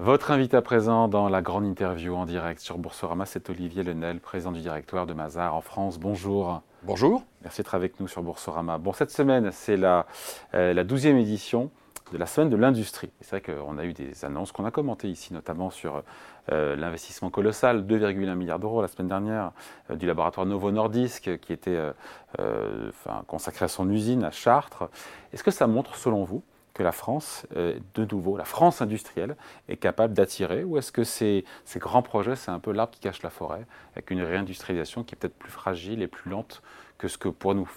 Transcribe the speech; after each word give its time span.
Votre 0.00 0.30
invité 0.30 0.56
à 0.56 0.62
présent 0.62 1.08
dans 1.08 1.28
la 1.28 1.42
grande 1.42 1.66
interview 1.66 2.14
en 2.14 2.24
direct 2.24 2.60
sur 2.60 2.78
Boursorama, 2.78 3.26
c'est 3.26 3.50
Olivier 3.50 3.82
Lenel, 3.82 4.20
président 4.20 4.52
du 4.52 4.60
directoire 4.60 5.06
de 5.06 5.12
Mazar 5.12 5.56
en 5.56 5.60
France. 5.60 5.98
Bonjour. 5.98 6.62
Bonjour. 6.84 7.24
Merci 7.42 7.62
d'être 7.62 7.74
avec 7.74 7.98
nous 7.98 8.06
sur 8.06 8.22
Boursorama. 8.22 8.78
Bon, 8.78 8.92
cette 8.92 9.10
semaine, 9.10 9.50
c'est 9.50 9.76
la, 9.76 10.06
euh, 10.54 10.72
la 10.72 10.84
12e 10.84 11.16
édition 11.16 11.72
de 12.12 12.18
la 12.18 12.26
semaine 12.26 12.48
de 12.48 12.54
l'industrie. 12.54 13.10
C'est 13.20 13.42
vrai 13.42 13.52
qu'on 13.52 13.76
a 13.76 13.84
eu 13.84 13.92
des 13.92 14.24
annonces 14.24 14.52
qu'on 14.52 14.64
a 14.64 14.70
commentées 14.70 15.08
ici, 15.08 15.34
notamment 15.34 15.68
sur 15.68 16.04
euh, 16.52 16.76
l'investissement 16.76 17.30
colossal, 17.30 17.84
2,1 17.84 18.36
milliards 18.36 18.60
d'euros 18.60 18.80
la 18.80 18.88
semaine 18.88 19.08
dernière, 19.08 19.50
euh, 19.90 19.96
du 19.96 20.06
laboratoire 20.06 20.46
Novo 20.46 20.70
Nordisk 20.70 21.38
qui 21.40 21.52
était 21.52 21.76
euh, 22.38 22.90
consacré 23.26 23.64
à 23.64 23.68
son 23.68 23.90
usine 23.90 24.22
à 24.22 24.30
Chartres. 24.30 24.88
Est-ce 25.32 25.42
que 25.42 25.50
ça 25.50 25.66
montre, 25.66 25.96
selon 25.96 26.22
vous, 26.22 26.44
que 26.78 26.82
la 26.84 26.92
France, 26.92 27.44
de 27.54 28.04
nouveau, 28.10 28.36
la 28.36 28.44
France 28.44 28.80
industrielle, 28.80 29.36
est 29.68 29.76
capable 29.76 30.14
d'attirer 30.14 30.64
Ou 30.64 30.78
est-ce 30.78 30.92
que 30.92 31.04
ces, 31.04 31.44
grands 31.76 32.02
projets, 32.02 32.36
c'est 32.36 32.50
un 32.50 32.60
peu 32.60 32.72
l'arbre 32.72 32.92
qui 32.92 33.00
cache 33.00 33.22
la 33.22 33.30
forêt, 33.30 33.66
avec 33.94 34.10
une 34.10 34.22
réindustrialisation 34.22 35.02
qui 35.02 35.14
est 35.14 35.18
peut-être 35.18 35.36
plus 35.36 35.50
fragile 35.50 36.02
et 36.02 36.06
plus 36.06 36.30
lente 36.30 36.62
que 36.98 37.08
ce 37.08 37.18
que 37.18 37.28
pour 37.28 37.54
nous 37.54 37.68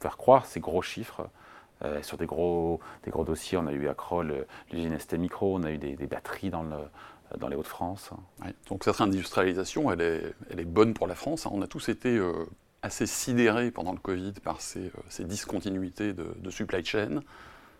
faire 0.00 0.16
croire 0.16 0.46
ces 0.46 0.60
gros 0.60 0.82
chiffres 0.82 1.28
sur 2.00 2.16
des 2.16 2.26
gros, 2.26 2.80
dossiers, 3.26 3.58
on 3.58 3.66
a 3.66 3.72
eu 3.72 3.88
à 3.88 3.94
Kroll 3.94 4.46
l'usine 4.72 4.98
ST 4.98 5.14
Micro, 5.14 5.56
on 5.56 5.64
a 5.64 5.70
eu 5.70 5.78
des, 5.78 6.06
batteries 6.06 6.50
dans 6.50 6.62
le, 6.62 6.76
dans 7.38 7.48
les 7.48 7.56
Hauts-de-France. 7.56 8.10
Donc 8.68 8.84
cette 8.84 8.96
réindustrialisation, 8.96 9.90
elle 9.90 10.00
est, 10.00 10.64
bonne 10.64 10.94
pour 10.94 11.06
la 11.06 11.14
France. 11.14 11.46
Hein. 11.46 11.50
On 11.52 11.62
a 11.62 11.66
tous 11.66 11.88
été 11.88 12.16
euh, 12.16 12.46
assez 12.84 13.06
sidérés 13.06 13.70
pendant 13.70 13.92
le 13.92 13.98
Covid 13.98 14.32
par 14.42 14.58
euh, 14.76 14.90
ces 15.08 15.24
discontinuités 15.24 16.12
de, 16.12 16.50
supply 16.50 16.84
chain, 16.84 17.20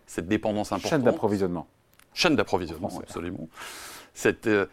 cette 0.07 0.29
dépendance 0.29 0.73
importante. 0.73 0.91
Chaîne 0.91 1.03
d'approvisionnement. 1.03 1.67
Chaîne 2.13 2.37
d'approvisionnement, 2.37 2.91
absolument. 2.99 3.49
Euh, 4.47 4.67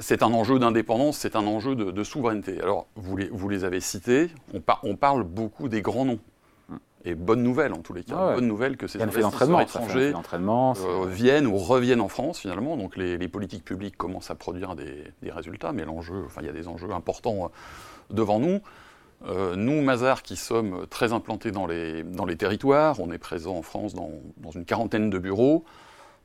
c'est 0.00 0.22
un 0.22 0.32
enjeu 0.32 0.58
d'indépendance, 0.58 1.18
c'est 1.18 1.36
un 1.36 1.46
enjeu 1.46 1.74
de, 1.74 2.04
souveraineté. 2.04 2.60
Alors, 2.60 2.86
vous 2.96 3.16
les, 3.16 3.28
vous 3.28 3.48
les 3.48 3.64
avez 3.64 3.80
cités, 3.80 4.30
on, 4.52 4.62
on 4.82 4.96
parle 4.96 5.22
beaucoup 5.22 5.68
des 5.68 5.82
grands 5.82 6.04
noms. 6.04 6.18
Et 7.04 7.14
bonne 7.14 7.42
nouvelle 7.42 7.72
en 7.72 7.78
tous 7.78 7.94
les 7.94 8.04
cas, 8.04 8.16
ah 8.18 8.34
bonne 8.34 8.46
nouvelle 8.46 8.76
que 8.76 8.86
ces 8.86 9.00
investisseurs 9.00 9.60
étrangers 9.62 10.12
euh, 10.14 11.06
viennent 11.08 11.46
ou 11.46 11.56
reviennent 11.56 12.02
en 12.02 12.08
France 12.08 12.40
finalement. 12.40 12.76
Donc 12.76 12.96
les, 12.96 13.16
politiques 13.28 13.64
publiques 13.64 13.96
commencent 13.96 14.30
à 14.30 14.34
produire 14.34 14.76
des, 14.76 15.04
résultats, 15.30 15.72
mais 15.72 15.86
l'enjeu, 15.86 16.24
enfin 16.26 16.42
il 16.42 16.46
y 16.46 16.50
a 16.50 16.52
des 16.52 16.68
enjeux 16.68 16.90
importants 16.90 17.46
euh, 17.46 18.14
devant 18.14 18.38
nous. 18.38 18.60
Euh, 19.26 19.54
nous, 19.56 19.82
Mazar, 19.82 20.22
qui 20.22 20.36
sommes 20.36 20.86
très 20.88 21.12
implantés 21.12 21.50
dans 21.50 21.66
les, 21.66 22.02
dans 22.02 22.24
les 22.24 22.36
territoires, 22.36 23.00
on 23.00 23.10
est 23.10 23.18
présent 23.18 23.56
en 23.56 23.62
France 23.62 23.94
dans, 23.94 24.12
dans 24.38 24.50
une 24.50 24.64
quarantaine 24.64 25.10
de 25.10 25.18
bureaux. 25.18 25.64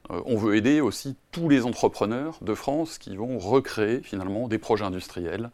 on 0.09 0.37
veut 0.37 0.55
aider 0.55 0.81
aussi 0.81 1.17
tous 1.31 1.49
les 1.49 1.65
entrepreneurs 1.65 2.37
de 2.41 2.53
France 2.53 2.97
qui 2.97 3.15
vont 3.15 3.37
recréer 3.37 4.01
finalement 4.01 4.47
des 4.47 4.59
projets 4.59 4.85
industriels. 4.85 5.49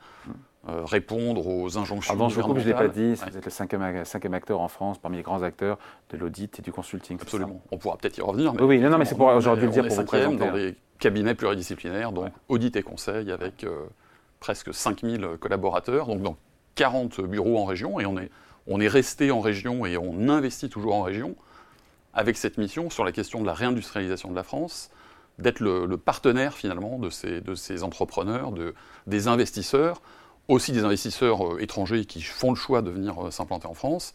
Euh, 0.70 0.86
répondre 0.86 1.48
aux 1.48 1.80
injonctions 1.80 2.14
Pardon, 2.14 2.30
je 2.30 2.40
coupe, 2.40 2.60
je 2.60 2.62
ne 2.62 2.68
l'ai 2.68 2.74
pas 2.76 2.88
dit, 2.88 3.16
vous 3.16 3.36
êtes 3.36 3.46
le 3.46 3.50
cinquième, 3.50 4.34
acteur 4.36 4.60
en 4.60 4.68
France, 4.68 5.00
parmi 5.00 5.18
les 5.18 5.24
grands 5.24 5.42
acteurs 5.42 5.80
de 6.12 6.18
l'audit 6.18 6.60
et 6.60 6.62
du 6.62 6.72
consulting. 6.72 7.18
Absolument. 7.20 7.64
On 7.72 7.80
pourra 7.80 7.98
peut-être 7.98 8.20
y 8.20 8.22
revenir. 8.22 8.54
Mais 8.54 8.62
oui, 8.62 8.80
non, 8.80 8.92
non, 8.92 9.00
mais 9.00 9.06
c'est 9.06 9.16
pour 9.16 9.26
aujourd'hui 9.26 9.66
le 9.66 9.72
dire 9.72 9.88
pour 9.88 9.96
vous 9.96 10.04
présenter. 10.04 10.38
dans 10.38 10.54
des 10.54 10.76
cabinets 11.00 11.34
pluridisciplinaires, 11.34 12.12
donc 12.12 12.32
audit 12.48 12.76
et 12.76 12.84
conseil, 12.84 13.32
avec 13.32 13.64
euh, 13.64 13.88
presque 14.40 14.72
5000 14.72 15.30
collaborateurs, 15.40 16.06
donc 16.06 16.22
dans 16.22 16.38
40 16.76 17.22
bureaux 17.22 17.58
en 17.58 17.66
région, 17.66 18.00
et 18.00 18.06
on 18.06 18.18
est, 18.80 18.88
resté 18.88 19.32
en 19.32 19.40
région 19.40 19.86
et 19.86 19.98
on 19.98 20.30
investit 20.30 20.70
toujours 20.70 20.96
en 20.96 21.02
région, 21.02 21.36
avec 22.14 22.38
cette 22.38 22.58
mission 22.58 22.90
sur 22.90 23.06
la 23.06 23.12
question 23.12 23.42
de 23.42 23.46
la 23.46 23.54
réindustrialisation 23.54 24.30
de 24.30 24.36
la 24.36 24.44
France, 24.44 24.90
d'être 25.40 25.60
le, 25.60 25.98
partenaire 25.98 26.54
finalement 26.54 27.00
de 27.00 27.10
ces, 27.10 27.84
entrepreneurs, 27.84 28.52
de, 28.52 28.74
des 29.08 29.28
investisseurs, 29.28 30.02
aussi 30.48 30.72
des 30.72 30.84
investisseurs 30.84 31.54
euh, 31.54 31.62
étrangers 31.62 32.06
qui 32.06 32.22
font 32.22 32.50
le 32.50 32.58
choix 32.58 32.82
de 32.82 32.90
venir 32.90 33.28
euh, 33.28 33.32
s'implanter 33.32 33.68
en 33.68 33.74
France. 33.74 34.14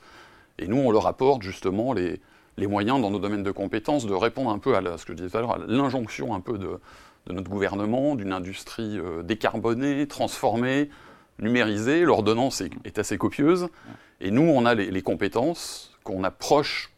Et 0.59 0.67
nous, 0.69 0.77
on 0.77 0.91
leur 0.91 1.07
apporte 1.07 1.43
justement 1.43 1.93
les, 1.93 2.21
les, 2.59 2.67
moyens 2.67 3.01
dans 3.01 3.11
nos 3.11 3.19
domaines 3.19 3.43
de 3.43 3.51
compétences 3.51 4.07
de 4.07 4.13
répondre 4.13 4.51
un 4.51 4.59
peu 4.59 4.77
à 4.77 4.99
ce 4.99 5.07
que 5.07 5.13
je 5.13 5.17
disais 5.17 5.31
tout 5.31 5.39
à 5.39 5.41
l'heure, 5.41 5.55
à 5.55 5.59
l'injonction 5.67 6.35
un 6.35 6.41
peu 6.41 6.59
de, 6.59 6.81
de 7.27 7.33
notre 7.33 7.51
gouvernement, 7.51 8.15
d'une 8.15 8.33
industrie 8.33 8.99
euh, 8.99 9.23
décarbonée, 9.23 10.07
transformée, 10.07 10.91
numérisée. 11.39 12.03
L'ordonnance 12.03 12.61
est, 12.61 12.71
est, 12.85 12.99
assez 12.99 13.19
copieuse. 13.19 13.69
Et 14.21 14.31
nous, 14.31 14.43
on 14.43 14.67
a 14.67 14.75
les, 14.75 14.91
les 14.91 15.03
compétences 15.03 15.93
qu'on 16.05 16.23
approche 16.25 16.93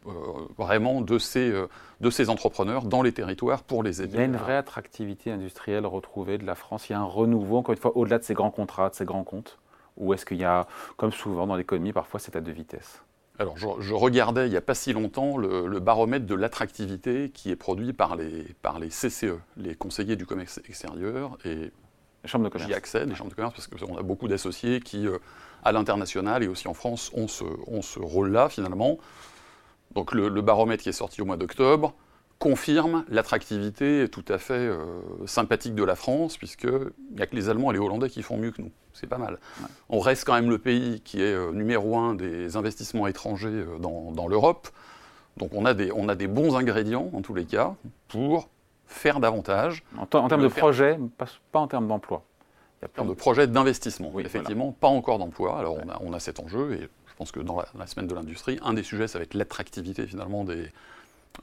vraiment 0.57 1.01
de 1.01 1.17
ces, 1.17 1.51
de 1.99 2.09
ces 2.09 2.29
entrepreneurs 2.29 2.83
dans 2.83 3.01
les 3.01 3.11
territoires 3.11 3.63
pour 3.63 3.83
les 3.83 4.01
aider. 4.01 4.13
Il 4.13 4.19
y 4.19 4.21
a 4.21 4.25
une 4.25 4.37
vraie 4.37 4.55
attractivité 4.55 5.31
industrielle 5.31 5.85
retrouvée 5.85 6.37
de 6.37 6.45
la 6.45 6.55
France. 6.55 6.89
Il 6.89 6.93
y 6.93 6.95
a 6.95 6.99
un 6.99 7.05
renouveau, 7.05 7.57
encore 7.57 7.73
une 7.73 7.81
fois, 7.81 7.97
au-delà 7.97 8.19
de 8.19 8.23
ces 8.23 8.33
grands 8.33 8.51
contrats, 8.51 8.89
de 8.89 8.95
ces 8.95 9.05
grands 9.05 9.23
comptes 9.23 9.57
Ou 9.97 10.13
est-ce 10.13 10.25
qu'il 10.25 10.37
y 10.37 10.45
a, 10.45 10.67
comme 10.95 11.11
souvent 11.11 11.47
dans 11.47 11.55
l'économie, 11.55 11.91
parfois 11.91 12.19
c'est 12.19 12.35
à 12.35 12.41
deux 12.41 12.51
vitesses? 12.51 13.01
Alors, 13.39 13.57
je, 13.57 13.93
regardais 13.93 14.47
il 14.47 14.49
n'y 14.49 14.57
a 14.57 14.61
pas 14.61 14.75
si 14.75 14.91
longtemps 14.91 15.37
le, 15.37 15.79
baromètre 15.79 16.25
de 16.25 16.35
l'attractivité 16.35 17.31
qui 17.33 17.51
est 17.51 17.55
produit 17.55 17.93
par 17.93 18.17
les, 18.17 18.53
par 18.61 18.79
les 18.79 18.89
CCE, 18.89 19.39
les 19.55 19.75
conseillers 19.75 20.17
du 20.17 20.25
commerce 20.25 20.59
extérieur, 20.67 21.37
et 21.45 21.71
les 22.23 22.29
chambres 22.29 22.45
de 22.45 22.49
commerce. 22.49 22.69
J'y 22.69 22.75
accède, 22.75 23.09
les 23.09 23.15
chambres 23.15 23.29
de 23.29 23.35
commerce, 23.35 23.53
parce 23.53 23.67
qu'on 23.67 23.97
a 23.97 24.01
beaucoup 24.03 24.27
d'associés 24.27 24.79
qui, 24.79 25.07
euh, 25.07 25.17
à 25.63 25.71
l'international 25.71 26.43
et 26.43 26.47
aussi 26.47 26.67
en 26.67 26.73
France, 26.73 27.11
ont 27.13 27.27
ce, 27.27 27.43
ont 27.67 27.81
ce 27.81 27.99
rôle-là 27.99 28.49
finalement. 28.49 28.97
Donc 29.95 30.13
le, 30.13 30.29
baromètre 30.41 30.83
qui 30.83 30.89
est 30.89 30.93
sorti 30.93 31.21
au 31.21 31.25
mois 31.25 31.37
d'octobre 31.37 31.93
confirme 32.37 33.03
l'attractivité 33.09 34.07
tout 34.09 34.23
à 34.29 34.37
fait 34.37 34.53
euh, 34.53 35.01
sympathique 35.25 35.75
de 35.75 35.83
la 35.83 35.95
France, 35.95 36.37
puisqu'il 36.37 36.91
n'y 37.15 37.21
a 37.21 37.27
que 37.27 37.35
les 37.35 37.49
Allemands 37.49 37.71
et 37.71 37.73
les 37.73 37.79
Hollandais 37.79 38.09
qui 38.09 38.21
font 38.21 38.37
mieux 38.37 38.51
que 38.51 38.61
nous. 38.61 38.71
C'est 38.93 39.07
pas 39.07 39.17
mal. 39.17 39.39
On 39.89 39.99
reste 39.99 40.25
quand 40.25 40.33
même 40.33 40.49
le 40.49 40.57
pays 40.57 41.01
qui 41.01 41.21
est 41.21 41.33
euh, 41.33 41.51
numéro 41.51 41.97
un 41.97 42.15
des 42.15 42.55
investissements 42.55 43.07
étrangers 43.07 43.49
euh, 43.49 43.77
dans, 43.79 44.27
l'Europe. 44.27 44.69
Donc 45.37 45.53
on 45.53 45.65
a, 45.65 45.73
des, 45.73 45.91
on 45.91 46.07
a 46.07 46.15
des 46.15 46.27
bons 46.27 46.55
ingrédients, 46.55 47.09
en 47.13 47.21
tous 47.21 47.33
les 47.33 47.45
cas, 47.45 47.75
pour 48.07 48.49
faire 48.89 49.19
davantage. 49.19 49.83
En, 49.97 50.05
termes 50.05 50.41
de 50.41 50.47
projet, 50.47 50.99
pas, 51.17 51.59
en 51.59 51.67
termes 51.67 51.87
d'emploi. 51.87 52.23
En 52.83 52.87
termes 52.87 53.09
de 53.09 53.13
projet 53.13 53.47
d'investissement, 53.47 54.09
oui, 54.13 54.23
effectivement, 54.25 54.71
pas 54.71 54.87
encore 54.87 55.19
d'emploi. 55.19 55.57
Alors 55.57 55.77
on, 55.77 55.89
a, 55.89 55.97
on, 56.01 56.13
a, 56.13 56.19
cet 56.19 56.39
enjeu, 56.39 56.73
et 56.73 56.81
je 56.81 57.15
pense 57.17 57.31
que 57.31 57.39
dans 57.39 57.61
la, 57.77 57.87
semaine 57.87 58.07
de 58.07 58.15
l'industrie, 58.15 58.59
un 58.63 58.73
des 58.73 58.83
sujets, 58.83 59.07
ça 59.07 59.19
va 59.19 59.23
être 59.23 59.35
l'attractivité 59.35 60.07
finalement 60.07 60.43
des, 60.43 60.71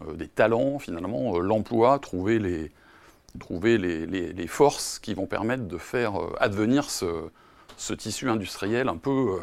euh, 0.02 0.14
des 0.14 0.28
talents, 0.28 0.78
finalement, 0.78 1.36
euh, 1.36 1.40
l'emploi, 1.40 1.98
trouver, 1.98 2.38
les, 2.38 2.72
trouver 3.38 3.78
les, 3.78 4.06
les, 4.06 4.46
forces 4.46 4.98
qui 4.98 5.14
vont 5.14 5.26
permettre 5.26 5.64
de 5.64 5.78
faire 5.78 6.20
euh, 6.20 6.34
advenir 6.40 6.90
ce, 6.90 7.28
ce 7.76 7.94
tissu 7.94 8.28
industriel 8.28 8.88
un 8.88 8.96
peu 8.96 9.38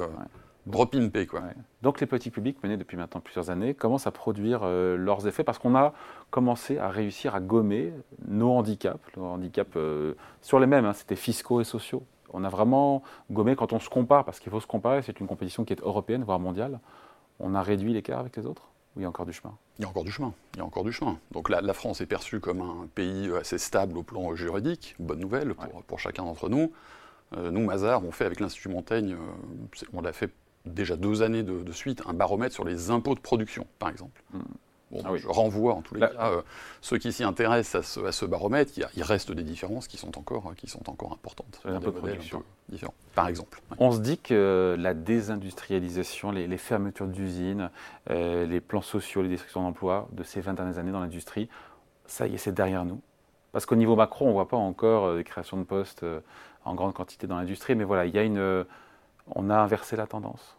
drop-in-pay. 0.65 1.27
Quoi. 1.27 1.41
Donc 1.81 1.99
les 1.99 2.07
petits 2.07 2.29
publics 2.29 2.61
menés 2.63 2.77
depuis 2.77 2.97
maintenant 2.97 3.21
plusieurs 3.21 3.49
années 3.49 3.73
commencent 3.73 4.07
à 4.07 4.11
produire 4.11 4.65
leurs 4.65 5.27
effets 5.27 5.43
parce 5.43 5.59
qu'on 5.59 5.75
a 5.75 5.93
commencé 6.31 6.77
à 6.77 6.89
réussir 6.89 7.35
à 7.35 7.41
gommer 7.41 7.93
nos 8.27 8.51
handicaps, 8.51 9.03
nos 9.17 9.25
handicaps 9.25 9.77
sur 10.41 10.59
les 10.59 10.67
mêmes, 10.67 10.85
hein, 10.85 10.93
c'était 10.93 11.15
fiscaux 11.15 11.61
et 11.61 11.65
sociaux 11.65 12.03
on 12.33 12.43
a 12.43 12.49
vraiment 12.49 13.03
gommé 13.31 13.55
quand 13.55 13.71
on 13.73 13.79
se 13.79 13.89
compare, 13.89 14.25
parce 14.25 14.39
qu'il 14.39 14.51
faut 14.51 14.59
se 14.59 14.67
comparer, 14.67 15.01
c'est 15.03 15.19
une 15.19 15.27
compétition 15.27 15.63
qui 15.63 15.73
est 15.73 15.81
européenne, 15.81 16.23
voire 16.23 16.39
mondiale. 16.39 16.79
On 17.39 17.53
a 17.55 17.61
réduit 17.61 17.93
l'écart 17.93 18.19
avec 18.19 18.35
les 18.35 18.45
autres 18.45 18.63
Ou 18.95 18.99
il 18.99 19.03
y 19.03 19.05
a 19.05 19.09
encore 19.09 19.25
du 19.25 19.33
chemin? 19.33 19.55
Il 19.77 19.83
y 19.83 19.85
a 19.85 19.89
encore 19.89 20.03
du 20.03 20.11
chemin. 20.11 20.33
Il 20.55 20.59
y 20.59 20.61
a 20.61 20.65
encore 20.65 20.83
du 20.83 20.91
chemin. 20.91 21.17
Donc 21.31 21.49
la, 21.49 21.61
la 21.61 21.73
France 21.73 22.01
est 22.01 22.05
perçue 22.05 22.39
comme 22.39 22.61
un 22.61 22.87
pays 22.93 23.31
assez 23.39 23.57
stable 23.57 23.97
au 23.97 24.03
plan 24.03 24.35
juridique. 24.35 24.95
Bonne 24.99 25.19
nouvelle 25.19 25.53
pour, 25.87 25.99
chacun 25.99 26.23
d'entre 26.23 26.49
nous. 26.49 26.71
Euh, 27.37 27.51
nous, 27.51 27.63
Mazar, 27.63 28.03
on 28.03 28.11
fait 28.11 28.25
avec 28.25 28.39
l'Institut 28.39 28.69
Montaigne, 28.69 29.13
euh, 29.13 29.85
on 29.93 30.01
l'a 30.01 30.13
fait 30.13 30.31
déjà 30.65 30.95
deux 30.95 31.21
années 31.21 31.43
de, 31.43 31.71
suite, 31.71 32.01
un 32.05 32.13
baromètre 32.13 32.53
sur 32.53 32.63
les 32.63 32.91
impôts 32.91 33.15
de 33.15 33.19
production, 33.19 33.67
par 33.79 33.89
exemple. 33.89 34.21
Hmm. 34.33 34.41
Ah 35.03 35.09
je 35.15 35.27
renvoie 35.27 35.73
en 35.73 35.81
tous 35.81 35.95
les 35.95 36.01
cas 36.01 36.31
euh, 36.31 36.43
ceux 36.81 36.99
qui 36.99 37.11
s'y 37.11 37.23
intéressent 37.23 37.97
à 37.97 38.11
ce, 38.11 38.25
baromètre. 38.25 38.73
Il, 38.95 39.03
reste 39.03 39.31
des 39.31 39.41
différences 39.41 39.87
qui 39.87 39.97
sont 39.97 40.15
encore, 40.19 40.53
qui 40.55 40.67
sont 40.67 40.87
encore 40.87 41.13
importantes. 41.13 41.59
Un 41.65 41.79
peu 41.79 41.91
production. 41.91 42.43
différents, 42.69 42.93
par 43.15 43.27
exemple. 43.27 43.59
On 43.79 43.91
se 43.91 43.99
dit 43.99 44.19
que 44.19 44.75
la 44.77 44.93
désindustrialisation, 44.93 46.31
les, 46.31 46.57
fermetures 46.57 47.07
d'usines, 47.07 47.71
euh, 48.11 48.45
les 48.45 48.61
plans 48.61 48.83
sociaux, 48.83 49.23
les 49.23 49.29
destructions 49.29 49.63
d'emplois 49.63 50.07
de 50.11 50.21
ces 50.23 50.41
20 50.41 50.53
dernières 50.53 50.77
années 50.77 50.91
dans 50.91 50.99
l'industrie, 50.99 51.49
ça 52.05 52.27
y 52.27 52.35
est, 52.35 52.37
c'est 52.37 52.53
derrière 52.53 52.85
nous. 52.85 53.01
Parce 53.51 53.65
qu'au 53.65 53.75
niveau 53.75 53.95
macro, 53.95 54.25
on 54.25 54.29
ne 54.29 54.33
voit 54.33 54.47
pas 54.47 54.57
encore 54.57 55.05
euh, 55.05 55.17
des 55.17 55.23
créations 55.23 55.57
de 55.57 55.63
postes 55.63 56.05
en 56.65 56.75
grande 56.75 56.93
quantité 56.93 57.25
dans 57.25 57.37
l'industrie, 57.37 57.73
mais 57.73 57.83
voilà, 57.83 58.05
il 58.05 58.13
y 58.13 58.19
a 58.19 58.23
une, 58.23 58.65
on 59.27 59.49
a 59.49 59.55
inversé 59.55 59.95
la 59.95 60.07
tendance 60.07 60.57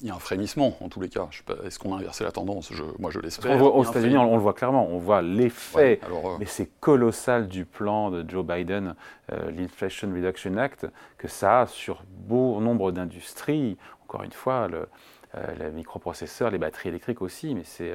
il 0.00 0.08
y 0.08 0.10
a 0.10 0.14
un 0.14 0.18
frémissement 0.18 0.76
en 0.80 0.88
tous 0.88 1.00
les 1.00 1.08
cas. 1.08 1.28
Est-ce 1.64 1.78
qu'on 1.78 1.94
a 1.94 1.98
inversé 1.98 2.24
la 2.24 2.32
tendance? 2.32 2.72
Moi, 2.98 3.10
je 3.10 3.20
l'espère. 3.20 3.62
Aux 3.62 3.84
États-Unis, 3.84 4.16
on, 4.16 4.34
le 4.34 4.40
voit 4.40 4.54
clairement. 4.54 4.88
On 4.88 4.98
voit 4.98 5.22
l'effet, 5.22 6.00
euh, 6.04 6.36
mais 6.38 6.46
c'est 6.46 6.70
colossal 6.80 7.48
du 7.48 7.64
plan 7.64 8.10
de 8.10 8.28
Joe 8.28 8.44
Biden, 8.44 8.94
euh, 9.32 9.50
l'Inflation 9.50 10.08
Reduction 10.08 10.56
Act, 10.56 10.86
que 11.18 11.28
ça 11.28 11.62
a 11.62 11.66
sur 11.66 12.02
bon 12.08 12.60
nombre 12.60 12.92
d'industries. 12.92 13.76
Encore 14.04 14.22
une 14.22 14.32
fois, 14.32 14.68
le, 14.68 14.88
euh, 15.34 15.54
les 15.58 15.70
microprocesseurs, 15.70 16.50
les 16.50 16.58
batteries 16.58 16.88
électriques 16.88 17.20
aussi, 17.20 17.54
mais 17.54 17.64
c'est 17.64 17.92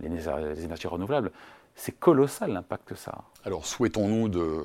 les, 0.00 0.64
énergies 0.64 0.88
renouvelables 0.88 1.30
c'est 1.78 1.92
colossal 1.92 2.52
l'impact 2.52 2.88
que 2.88 2.94
ça 2.94 3.10
a. 3.10 3.24
Alors 3.44 3.66
souhaitons-nous 3.66 4.30
de, 4.30 4.62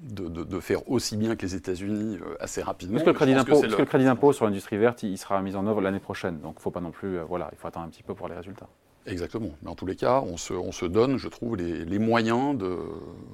de, 0.00 0.60
faire 0.60 0.88
aussi 0.90 1.16
bien 1.16 1.36
que 1.36 1.42
les 1.42 1.54
États-Unis 1.54 2.18
euh, 2.20 2.34
assez 2.40 2.62
rapidement. 2.62 2.94
Parce 2.94 3.04
que 3.04 3.10
le 3.10 3.84
crédit 3.84 4.04
d'impôt 4.04 4.32
sur 4.32 4.46
l'industrie 4.46 4.78
verte, 4.78 5.02
il 5.02 5.18
sera 5.18 5.40
mis 5.42 5.56
en 5.56 5.66
œuvre 5.66 5.80
l'année 5.80 6.00
prochaine. 6.00 6.40
Donc 6.40 6.54
il 6.54 6.58
ne 6.58 6.62
faut 6.62 6.70
pas 6.70 6.80
non 6.80 6.90
plus, 6.90 7.18
euh, 7.18 7.24
voilà, 7.24 7.50
il 7.52 7.58
faut 7.58 7.68
attendre 7.68 7.86
un 7.86 7.90
petit 7.90 8.02
peu 8.02 8.14
pour 8.14 8.28
les 8.28 8.34
résultats. 8.34 8.68
Exactement. 9.06 9.50
Mais 9.62 9.70
en 9.70 9.74
tous 9.74 9.86
les 9.86 9.96
cas, 9.96 10.20
on 10.20 10.36
se, 10.36 10.52
on 10.52 10.72
se 10.72 10.86
donne, 10.86 11.16
je 11.16 11.28
trouve, 11.28 11.56
les, 11.56 11.98
moyens 11.98 12.56
de, 12.56 12.76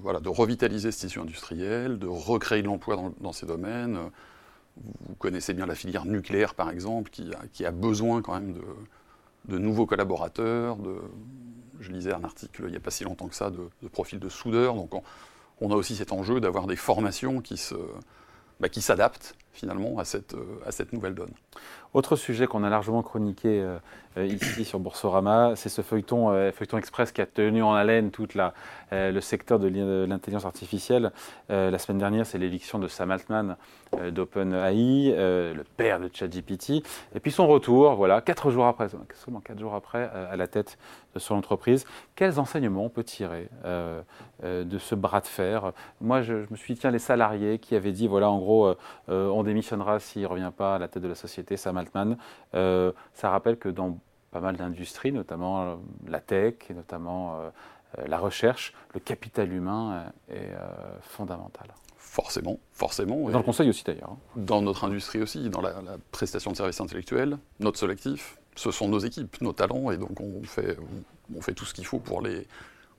voilà, 0.03 0.21
de 0.21 0.29
revitaliser 0.29 0.93
ce 0.93 1.01
tissu 1.01 1.21
industriel, 1.21 1.99
de 1.99 2.07
recréer 2.07 2.63
de 2.63 2.67
l'emploi 2.67 2.97
dans, 3.21 3.33
ces 3.33 3.47
domaines. 3.47 3.99
Vous 4.77 5.15
connaissez 5.19 5.55
bien 5.55 5.67
la 5.67 5.75
filière 5.75 6.05
nucléaire, 6.05 6.55
par 6.55 6.71
exemple, 6.71 7.11
qui 7.11 7.33
a, 7.35 7.47
qui 7.53 7.65
a 7.65 7.73
besoin 7.73 8.23
quand 8.23 8.35
même 8.35 8.53
de, 8.53 8.63
de 9.49 9.59
nouveaux 9.59 9.87
collaborateurs. 9.87 10.77
De, 10.77 10.97
je 11.81 11.91
lisais 11.91 12.13
un 12.13 12.25
article 12.25 12.63
il 12.67 12.71
n'y 12.71 12.77
a 12.77 12.81
pas 12.81 12.91
si 12.91 13.05
longtemps 13.05 13.29
que 13.29 13.35
ça 13.35 13.51
de, 13.51 13.69
de 13.83 13.89
profils 13.89 14.21
de 14.21 14.29
soudeurs. 14.29 14.75
Donc 14.75 14.95
on, 14.95 15.03
a 15.71 15.75
aussi 15.75 15.97
cet 15.97 16.13
enjeu 16.13 16.41
d'avoir 16.41 16.67
des 16.67 16.77
formations 16.77 17.41
qui 17.41 17.61
bah, 18.61 18.69
qui 18.69 18.83
s'adaptent 18.83 19.35
finalement 19.57 19.99
à 19.99 20.05
cette, 20.05 20.37
à 20.65 20.71
cette 20.71 20.93
nouvelle 20.93 21.15
donne. 21.15 21.33
Autre 21.97 22.15
sujet 22.15 22.47
qu'on 22.47 22.63
a 22.63 22.69
largement 22.69 23.03
chroniqué 23.03 23.63
euh, 23.63 23.79
euh, 24.19 24.27
ici 24.27 24.67
sur 24.67 24.79
Boursorama, 24.79 25.57
c'est 25.57 25.71
ce 25.71 25.81
feuilleton, 25.81 26.31
euh, 26.31 26.53
feuilleton 26.53 26.77
express 26.77 27.11
qui 27.11 27.23
a 27.23 27.27
tenu 27.27 27.63
en 27.63 27.73
haleine 27.73 28.11
tout 28.11 28.29
le 28.93 29.21
secteur 29.21 29.59
de 29.59 30.05
l'intelligence 30.07 30.45
artificielle. 30.45 31.11
la 31.49 31.79
semaine 31.79 31.99
dernière, 31.99 32.27
c'est 32.27 32.37
l'éviction 32.37 32.79
de 32.79 32.87
Sam 32.87 33.11
Altman 33.11 33.57
d'OpenAI, 34.11 35.15
le 35.17 35.65
père 35.77 35.99
de 36.01 36.11
ChatGPT, 36.13 36.83
et 37.15 37.21
puis 37.21 37.33
son 37.33 37.47
retour, 37.47 37.95
voilà, 37.95 38.21
quatre 38.21 38.51
jours 38.51 38.67
après, 38.67 38.89
seulement 39.15 39.41
quatre 39.41 39.59
jours 39.59 39.75
après, 39.75 40.11
à 40.31 40.37
la 40.37 40.47
tête 40.47 40.79
de 41.15 41.19
son 41.19 41.35
entreprise. 41.35 41.85
Quels 42.15 42.39
enseignements 42.39 42.85
on 42.85 42.89
peut 42.89 43.05
tirer 43.05 43.49
de 44.45 44.79
ce 44.79 44.95
bras 44.95 45.21
de 45.21 45.27
fer? 45.27 45.73
Moi, 46.01 46.23
je, 46.23 46.45
je, 46.45 46.51
me 46.51 46.57
suis 46.57 46.75
dit, 46.75 46.81
tiens, 46.81 46.91
les 46.91 46.99
salariés 46.99 47.59
qui 47.59 47.75
avaient 47.75 47.93
dit, 47.93 48.07
voilà, 48.07 48.31
en 48.31 48.39
gros, 48.39 48.75
on 49.09 49.46
démissionnera 49.47 50.01
s'il 50.01 50.23
ne 50.23 50.27
revient 50.27 50.53
pas 50.57 50.77
à 50.77 50.79
la 50.79 50.89
tête 50.89 51.03
de 51.03 51.09
la 51.09 51.15
société, 51.15 51.57
Sam 51.57 51.77
Altman, 51.77 52.17
euh, 52.55 52.93
ça 53.15 53.31
rappelle 53.31 53.57
que 53.57 53.69
dans 53.69 53.99
pas 54.31 54.41
mal 54.41 54.57
d'industries, 54.57 55.13
notamment 55.13 55.63
euh, 55.63 55.75
la 56.07 56.21
tech 56.21 56.55
et 56.69 56.75
notamment 56.75 57.41
euh, 57.41 57.51
la 58.07 58.19
recherche, 58.19 58.75
le 58.95 59.01
capital 59.01 59.53
humain 59.53 60.13
est 60.29 60.53
fondamental. 61.01 61.69
Forcément, 61.97 62.59
forcément. 62.73 63.31
Dans 63.31 63.39
le 63.39 63.45
conseil 63.45 63.71
aussi 63.71 63.85
d'ailleurs. 63.85 64.11
Hein. 64.13 64.19
Dans 64.37 64.61
notre 64.61 64.85
industrie 64.85 65.23
aussi, 65.23 65.49
dans 65.49 65.63
la, 65.63 65.73
prestation 66.11 66.51
de 66.51 66.57
services 66.57 66.81
intellectuels, 66.81 67.39
notre 67.61 67.79
sélectif, 67.79 68.39
ce 68.55 68.71
sont 68.71 68.89
nos 68.89 68.99
équipes, 68.99 69.41
nos 69.41 69.53
talents, 69.53 69.91
et 69.91 69.97
donc 69.97 70.21
on 70.21 70.43
fait, 70.43 70.77
on, 71.35 71.41
fait 71.41 71.55
tout 71.55 71.65
ce 71.65 71.73
qu'il 71.73 71.87
faut 71.87 71.99
pour 71.99 72.21
les, 72.21 72.47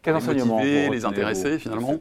Quel 0.02 0.16
les 0.16 0.44
motiver, 0.44 0.90
les 0.90 1.06
intéresser 1.06 1.60
finalement 1.60 2.00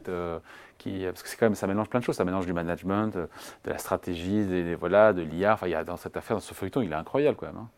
qui, 0.77 1.03
parce 1.05 1.23
que 1.23 1.29
c'est 1.29 1.37
quand 1.37 1.45
même, 1.45 1.55
ça 1.55 1.67
mélange 1.67 1.89
plein 1.89 1.99
de 1.99 2.05
choses, 2.05 2.15
ça 2.15 2.25
mélange 2.25 2.45
du 2.45 2.53
management, 2.53 3.15
de, 3.15 3.27
la 3.65 3.77
stratégie, 3.77 4.45
des, 4.45 4.75
voilà, 4.75 5.13
de 5.13 5.21
l'IA. 5.21 5.53
Enfin, 5.53 5.67
il 5.67 5.71
y 5.71 5.75
a 5.75 5.83
dans 5.83 5.97
cette 5.97 6.17
affaire, 6.17 6.37
dans 6.37 6.41
ce 6.41 6.53
feuilleton, 6.53 6.81
il 6.81 6.91
est 6.91 6.95
incroyable 6.95 7.37
quand 7.37 7.47
même. 7.47 7.57
Hein. 7.57 7.69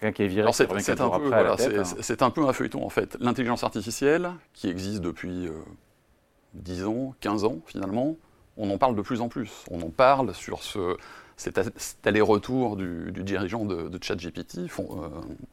Quelqu'un 0.00 0.12
qui 0.16 0.22
est 0.24 0.28
viré, 0.28 0.52
c'est 0.52 0.64
un, 0.64 0.66
peu, 0.66 1.32
hein. 1.32 1.84
c'est 2.00 2.22
un 2.22 2.30
peu 2.30 2.48
un 2.48 2.52
feuilleton 2.52 2.84
en 2.84 2.88
fait. 2.88 3.16
L'intelligence 3.20 3.62
artificielle, 3.62 4.32
qui 4.52 4.68
existe 4.68 5.00
depuis 5.00 5.48
10 6.54 6.82
euh, 6.82 6.86
ans, 6.86 7.14
15 7.20 7.44
ans 7.44 7.58
finalement, 7.66 8.16
on 8.56 8.68
en 8.70 8.78
parle 8.78 8.96
de 8.96 9.02
plus 9.02 9.20
en 9.20 9.28
plus. 9.28 9.64
On 9.70 9.80
en 9.80 9.90
parle 9.90 10.34
sur 10.34 10.62
ce, 10.64 10.96
cet, 11.36 11.58
aller-retour 12.04 12.76
du, 12.76 13.12
dirigeant 13.12 13.64
de, 13.64 13.88
de 13.88 14.02
ChatGPT, 14.02 14.58
euh, 14.58 15.08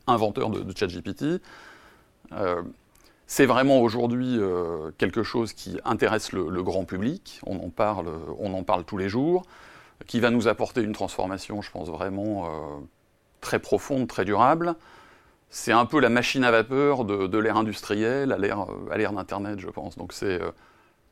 inventeur 0.07 0.50
de, 0.50 0.62
de 0.62 0.78
ChatGPT. 0.78 1.42
Euh, 2.31 2.63
c'est 3.30 3.46
vraiment 3.46 3.80
aujourd'hui 3.80 4.40
euh, 4.40 4.90
quelque 4.98 5.22
chose 5.22 5.54
qui 5.54 5.80
intéresse 5.86 6.31
le, 6.31 6.64
grand 6.64 6.84
public. 6.84 7.40
On 7.46 7.64
en, 7.64 7.70
parle, 7.70 8.84
tous 8.86 8.98
les 8.98 9.08
jours, 9.08 9.44
qui 10.08 10.20
va 10.20 10.31
nous 10.31 10.48
apporter 10.48 10.81
une 10.81 10.94
transformation, 10.94 11.62
je 11.62 11.70
pense, 11.70 11.90
vraiment 11.90 12.48
euh, 12.48 12.50
très 13.40 13.60
profonde, 13.60 14.08
très 14.08 14.26
durable. 14.26 14.74
C'est 15.52 15.72
un 15.72 15.86
peu 15.86 16.00
la 16.00 16.10
machine 16.10 16.44
à 16.44 16.50
vapeur 16.50 17.06
de, 17.06 17.38
l'ère 17.38 17.58
industrielle 17.58 18.31
à 18.31 18.40
l'ère 18.98 19.14
d'Internet, 19.14 19.60
je 19.60 19.70
pense. 19.70 19.96
Donc 19.96 20.12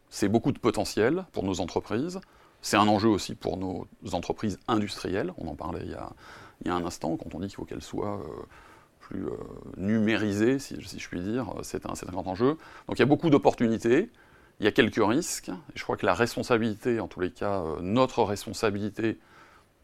c'est 0.09 0.27
beaucoup 0.27 0.51
de 0.51 0.59
potentiel 0.59 1.23
pour 1.33 1.43
nos 1.43 1.61
entreprises. 1.61 2.19
C'est 2.63 2.77
un 2.77 2.87
enjeu 2.87 3.09
aussi 3.09 3.35
pour 3.35 3.57
nos 3.57 3.87
entreprises 4.13 4.57
industrielles. 4.67 5.33
On 5.37 5.47
en 5.49 5.55
parlait 5.55 5.83
il 5.83 5.91
y 5.91 6.69
a, 6.69 6.73
un 6.73 6.83
instant, 6.83 7.15
quand 7.15 7.35
on 7.35 7.41
dit 7.41 7.47
qu'il 7.47 7.57
faut 7.57 7.65
qu'elles 7.65 7.83
soient 7.83 8.21
euh, 8.21 8.45
plus 9.07 9.25
euh, 9.25 9.31
numérisé, 9.77 10.59
si, 10.59 10.75
je 10.79 11.07
puis 11.07 11.21
dire. 11.21 11.53
C'est 11.63 11.85
un, 11.85 11.91
un, 11.91 12.11
grand 12.11 12.27
enjeu. 12.27 12.57
Donc 12.87 12.97
il 12.97 12.99
y 12.99 13.03
a 13.03 13.05
beaucoup 13.05 13.29
d'opportunités, 13.29 14.09
il 14.59 14.65
y 14.65 14.67
a 14.67 14.71
quelques 14.71 15.01
risques. 15.03 15.49
Et 15.49 15.77
je 15.77 15.83
crois 15.83 15.97
que 15.97 16.05
la 16.05 16.13
responsabilité, 16.13 16.99
en 16.99 17.07
tous 17.07 17.19
les 17.19 17.31
cas, 17.31 17.61
euh, 17.61 17.77
notre 17.81 18.23
responsabilité 18.23 19.17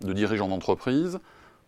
de 0.01 0.13
dirigeant 0.13 0.47
d'entreprise, 0.47 1.19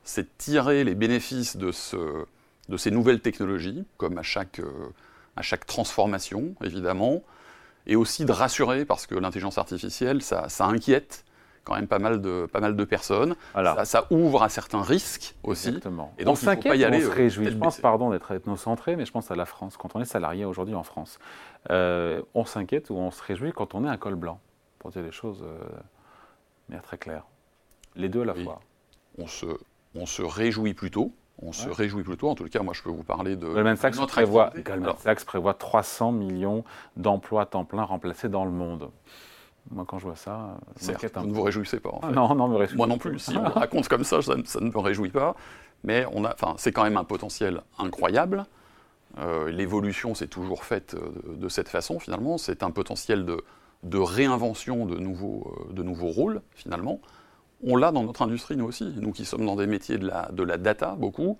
c'est 0.03 0.23
de 0.23 0.29
tirer 0.37 0.83
les 0.83 0.95
bénéfices 0.95 1.57
de, 1.57 1.71
ce, 1.71 2.25
de 2.69 2.77
ces 2.77 2.91
nouvelles 2.91 3.21
technologies, 3.21 3.85
comme 3.97 4.17
à 4.17 4.23
chaque, 4.23 4.59
euh, 4.59 4.89
à 5.35 5.41
chaque 5.41 5.65
transformation, 5.65 6.55
évidemment, 6.63 7.23
et 7.87 7.95
aussi 7.95 8.25
de 8.25 8.31
rassurer, 8.31 8.83
parce 8.83 9.07
que 9.07 9.15
l'intelligence 9.15 9.57
artificielle, 9.57 10.21
ça 10.21 10.47
inquiète 10.59 11.23
quand 11.65 11.75
même 11.75 11.87
pas 11.87 11.99
mal 11.99 12.21
de, 12.21 12.47
pas 12.51 12.61
mal 12.61 12.75
de 12.75 12.83
personnes. 12.85 13.35
Ça, 13.83 14.05
ouvre 14.11 14.43
à 14.43 14.49
certains 14.49 14.83
risques 14.83 15.35
aussi. 15.43 15.69
Exactement. 15.69 16.13
Et 16.17 16.23
donc, 16.23 16.33
on 16.33 16.35
s'inquiète 16.35 16.73
on 16.73 16.99
se 16.99 17.05
euh, 17.05 17.09
réjouit. 17.09 17.51
Je 17.51 17.57
pense, 17.57 17.79
pardon 17.79 18.11
d'être 18.11 18.31
ethnocentré, 18.31 18.95
mais 18.95 19.05
je 19.05 19.11
pense 19.11 19.31
à 19.31 19.35
la 19.35 19.45
France. 19.45 19.75
Quand 19.75 19.95
on 19.95 20.01
est 20.01 20.05
salarié 20.05 20.45
aujourd'hui 20.45 20.75
en 20.75 20.83
France, 20.83 21.19
euh, 21.71 22.21
on 22.35 22.45
s'inquiète 22.45 22.91
ou 22.91 22.95
on 22.95 23.11
se 23.11 23.21
réjouit 23.21 23.51
quand 23.51 23.73
on 23.73 23.83
est 23.83 23.89
un 23.89 23.97
col 23.97 24.15
blanc, 24.15 24.39
pour 24.79 24.91
dire 24.91 25.01
les 25.01 25.11
choses 25.11 25.43
euh, 25.43 26.79
très 26.83 26.99
claires. 26.99 27.25
Les 27.95 28.09
deux 28.09 28.21
à 28.21 28.25
la 28.25 28.35
fois. 28.35 28.61
On 29.17 29.27
se, 29.27 29.47
on 29.95 30.05
se 30.05 30.21
réjouit 30.21 30.75
plutôt. 30.75 31.13
On 31.41 31.51
se 31.51 31.67
réjouit 31.67 32.03
plutôt. 32.03 32.29
En 32.29 32.35
tout 32.35 32.45
cas, 32.45 32.61
moi, 32.61 32.73
je 32.73 32.81
peux 32.81 32.91
vous 32.91 33.03
parler 33.03 33.35
de. 33.35 33.47
Goldman 33.47 33.75
Sachs, 33.75 33.95
prévoit, 34.07 34.53
Goldman 34.55 34.95
Sachs 34.99 35.25
prévoit 35.25 35.53
300 35.53 36.13
millions 36.13 36.63
d'emplois 36.95 37.41
à 37.41 37.45
temps 37.45 37.65
plein 37.65 37.83
remplacés 37.83 38.29
dans 38.29 38.45
le 38.45 38.51
monde. 38.51 38.89
Moi, 39.71 39.85
quand 39.87 39.97
je 39.97 40.05
vois 40.05 40.15
ça, 40.15 40.57
ça 40.77 40.93
vous 41.15 41.27
ne 41.27 41.33
vous 41.33 41.41
réjouissez 41.41 41.79
pas. 41.79 41.89
En 41.91 42.01
fait. 42.01 42.11
non, 42.11 42.35
non, 42.35 42.47
me 42.47 42.55
réjouis 42.55 42.77
Moi 42.77 42.87
non 42.87 42.97
plus. 42.97 43.19
Si 43.19 43.35
on 43.35 43.43
raconte 43.49 43.87
comme 43.87 44.03
ça, 44.03 44.21
ça, 44.21 44.35
ne 44.35 44.69
me 44.69 44.77
réjouit 44.77 45.09
pas. 45.09 45.35
Mais 45.83 46.05
on 46.13 46.23
a, 46.25 46.35
c'est 46.57 46.71
quand 46.71 46.83
même 46.83 46.97
un 46.97 47.03
potentiel 47.03 47.61
incroyable. 47.77 48.45
Euh, 49.17 49.49
l'évolution 49.49 50.13
s'est 50.13 50.27
toujours 50.27 50.63
faite 50.63 50.95
euh, 50.95 51.35
de 51.35 51.49
cette 51.49 51.69
façon, 51.69 51.99
finalement. 51.99 52.37
C'est 52.37 52.63
un 52.63 52.71
potentiel 52.71 53.25
de, 53.25 53.43
de 53.83 53.97
réinvention 53.97 54.85
de 54.85 54.97
nouveaux, 54.97 55.67
euh, 55.69 55.73
de 55.73 55.83
nouveaux 55.83 56.07
rôles, 56.07 56.41
finalement. 56.53 56.99
On 57.63 57.75
l'a 57.75 57.91
dans 57.91 58.03
notre 58.03 58.21
industrie, 58.21 58.57
nous 58.57 58.65
aussi. 58.65 58.93
Nous 58.97 59.13
qui 59.13 59.25
sommes 59.25 59.45
dans 59.45 59.55
des 59.55 59.67
métiers 59.67 59.97
de 59.97 60.07
la, 60.07 60.29
de 60.31 60.43
la 60.43 60.57
data, 60.57 60.95
beaucoup, 60.95 61.37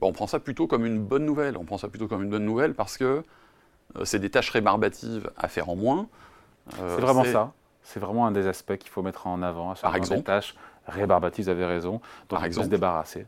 ben, 0.00 0.08
on 0.08 0.12
prend 0.12 0.26
ça 0.26 0.40
plutôt 0.40 0.66
comme 0.66 0.84
une 0.84 1.00
bonne 1.00 1.24
nouvelle. 1.24 1.56
On 1.56 1.64
prend 1.64 1.78
ça 1.78 1.88
plutôt 1.88 2.08
comme 2.08 2.22
une 2.22 2.30
bonne 2.30 2.44
nouvelle 2.44 2.74
parce 2.74 2.96
que 2.96 3.22
c'est 4.04 4.18
des 4.18 4.30
tâches 4.30 4.50
rébarbatives 4.50 5.30
à 5.36 5.48
faire 5.48 5.68
en 5.68 5.76
moins. 5.76 6.08
Euh, 6.80 6.96
c'est 6.96 7.02
vraiment 7.02 7.24
ça. 7.24 7.52
C'est 7.82 8.00
vraiment 8.00 8.26
un 8.26 8.32
des 8.32 8.46
aspects 8.46 8.76
qu'il 8.76 8.90
faut 8.90 9.02
mettre 9.02 9.26
en 9.26 9.42
avant. 9.42 9.74
Par 9.74 9.96
exemple. 9.96 10.22
Tâches 10.22 10.54
rébarbatives, 10.86 11.44
vous 11.44 11.50
avez 11.50 11.64
raison, 11.64 12.00
dont 12.28 12.36
par 12.36 12.44
exemple. 12.44 12.66
se 12.66 12.70
débarrasser. 12.70 13.26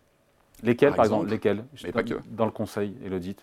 Lesquelles, 0.63 0.95
par, 0.95 1.05
exemple, 1.05 1.29
Lesquelles 1.29 1.65
Mais 1.85 1.93
pas 1.93 2.03
que. 2.03 2.15
Dans 2.27 2.45
le 2.45 2.51
conseil 2.51 2.97
et 3.05 3.09
l'audit 3.09 3.41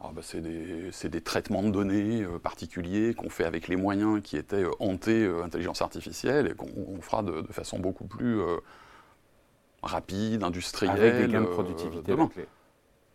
ah 0.00 0.10
bah 0.14 0.20
c'est 0.22 0.40
des, 0.40 0.92
des, 1.08 1.20
traitements 1.20 1.64
de 1.64 1.70
données 1.70 2.22
euh, 2.22 2.38
particuliers 2.38 3.14
qu'on 3.14 3.30
fait 3.30 3.42
avec 3.42 3.66
les 3.66 3.74
moyens 3.74 4.22
qui 4.22 4.36
étaient 4.36 4.62
euh, 4.62 4.70
hantés 4.78 5.28
intelligence 5.42 5.82
artificielle 5.82 6.46
et 6.46 6.54
qu'on 6.54 7.00
fera 7.00 7.24
de, 7.24 7.42
façon 7.50 7.80
beaucoup 7.80 8.04
plus 8.04 8.40
rapide, 9.82 10.44
industrielle. 10.44 10.92
Avec 10.92 11.16
des 11.16 11.32
gains 11.32 11.40
de 11.40 11.46
productivité 11.46 12.12
demain. 12.12 12.30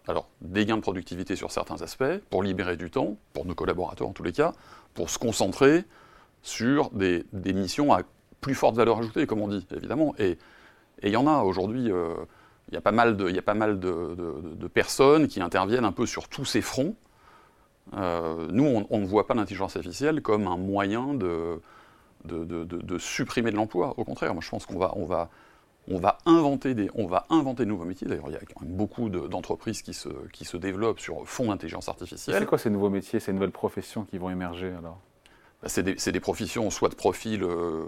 Alors, 0.08 0.28
des 0.42 0.66
gains 0.66 0.76
de 0.76 0.82
productivité 0.82 1.36
sur 1.36 1.52
certains 1.52 1.82
aspects, 1.82 2.18
pour 2.30 2.44
libérer 2.44 2.76
du 2.76 2.92
temps, 2.92 3.18
pour 3.34 3.46
nos 3.46 3.56
collaborateurs 3.56 4.08
en 4.08 4.14
tous 4.14 4.24
les 4.24 4.34
cas, 4.34 4.54
pour 4.94 5.10
se 5.10 5.18
concentrer 5.18 5.86
sur 6.42 6.90
des, 6.92 7.24
missions 7.54 7.94
à 7.94 8.02
plus 8.42 8.56
forte 8.56 8.76
valeur 8.76 9.00
ajoutée, 9.00 9.26
comme 9.26 9.42
on 9.42 9.48
dit, 9.48 9.66
évidemment. 9.76 10.14
Et 10.20 10.38
il 11.02 11.10
y 11.10 11.16
en 11.16 11.26
a 11.26 11.44
aujourd'hui, 11.44 11.90
euh, 11.90 12.14
il 12.70 12.74
y 12.74 12.78
a 12.78 12.82
pas 12.82 12.92
mal, 12.92 13.16
de, 13.16 14.68
personnes 14.68 15.28
qui 15.28 15.42
interviennent 15.42 15.86
un 15.86 15.94
peu 15.94 16.06
sur 16.06 16.28
tous 16.28 16.46
ces 16.46 16.62
fronts. 16.62 16.96
Euh, 17.96 18.48
nous, 18.52 18.86
on, 18.90 19.00
ne 19.00 19.06
voit 19.06 19.28
pas 19.28 19.34
l'intelligence 19.34 19.76
artificielle 19.76 20.22
comme 20.22 20.48
un 20.48 20.58
moyen 20.58 21.14
de, 21.14 21.60
supprimer 22.98 23.52
de 23.52 23.56
l'emploi. 23.56 23.94
Au 23.98 24.04
contraire, 24.04 24.34
moi 24.34 24.44
je 24.44 24.50
pense 24.50 24.66
qu'on 24.66 24.82
on 24.82 25.06
va, 25.06 25.30
on 25.90 26.00
va, 26.00 26.18
inventer 26.25 26.74
des, 26.74 26.90
on 26.96 27.08
va 27.08 27.25
inventer 27.30 27.63
de 27.66 27.70
nouveaux 27.70 27.86
métiers. 27.86 28.08
D'ailleurs, 28.08 28.30
il 28.30 28.34
y 28.34 28.38
a 28.38 28.40
quand 28.40 28.62
même 28.62 28.75
beaucoup 28.75 29.10
d'entreprises 29.10 29.82
qui, 29.82 29.94
se, 29.94 30.10
qui 30.32 30.46
se 30.46 30.58
développent 30.58 31.00
sur 31.00 31.28
fond 31.28 31.48
d'intelligence 31.48 31.90
artificielle. 31.90 32.38
C'est 32.40 32.46
quoi 32.46 32.58
ces 32.58 32.70
nouveaux 32.70 32.90
métiers, 32.90 33.20
ces 33.20 33.34
nouvelles 33.34 33.52
professions 33.52 34.06
qui 34.06 34.18
vont 34.18 34.30
émerger 34.30 34.68
alors? 34.68 35.00
Bah, 35.62 35.70
C'est 35.70 35.84
des, 35.84 35.96
des, 35.96 36.20
professions 36.20 36.70
soit 36.70 36.90
de 36.90 36.96
profil 36.96 37.44
euh, 37.44 37.86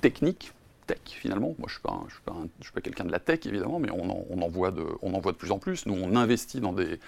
technique, 0.00 0.52
tech 0.86 0.98
finalement. 1.06 1.54
Moi, 1.58 1.66
je 1.68 1.78
ne 1.84 2.10
suis 2.10 2.22
pas, 2.24 2.34
pas, 2.74 2.80
quelqu'un 2.80 3.04
de 3.04 3.12
la 3.12 3.18
tech 3.18 3.40
évidemment, 3.46 3.80
mais 3.80 3.90
on 3.90 4.08
en, 4.10 4.24
on, 4.30 4.40
en 4.40 4.48
voit 4.48 4.70
de, 4.70 4.86
on 5.02 5.14
en 5.14 5.20
voit 5.20 5.32
de 5.32 5.38
plus 5.38 5.50
en 5.50 5.58
plus. 5.58 5.86
Nous, 5.86 5.94
on 5.94 6.14
investit 6.14 6.60
dans 6.60 6.72
des, 6.72 7.00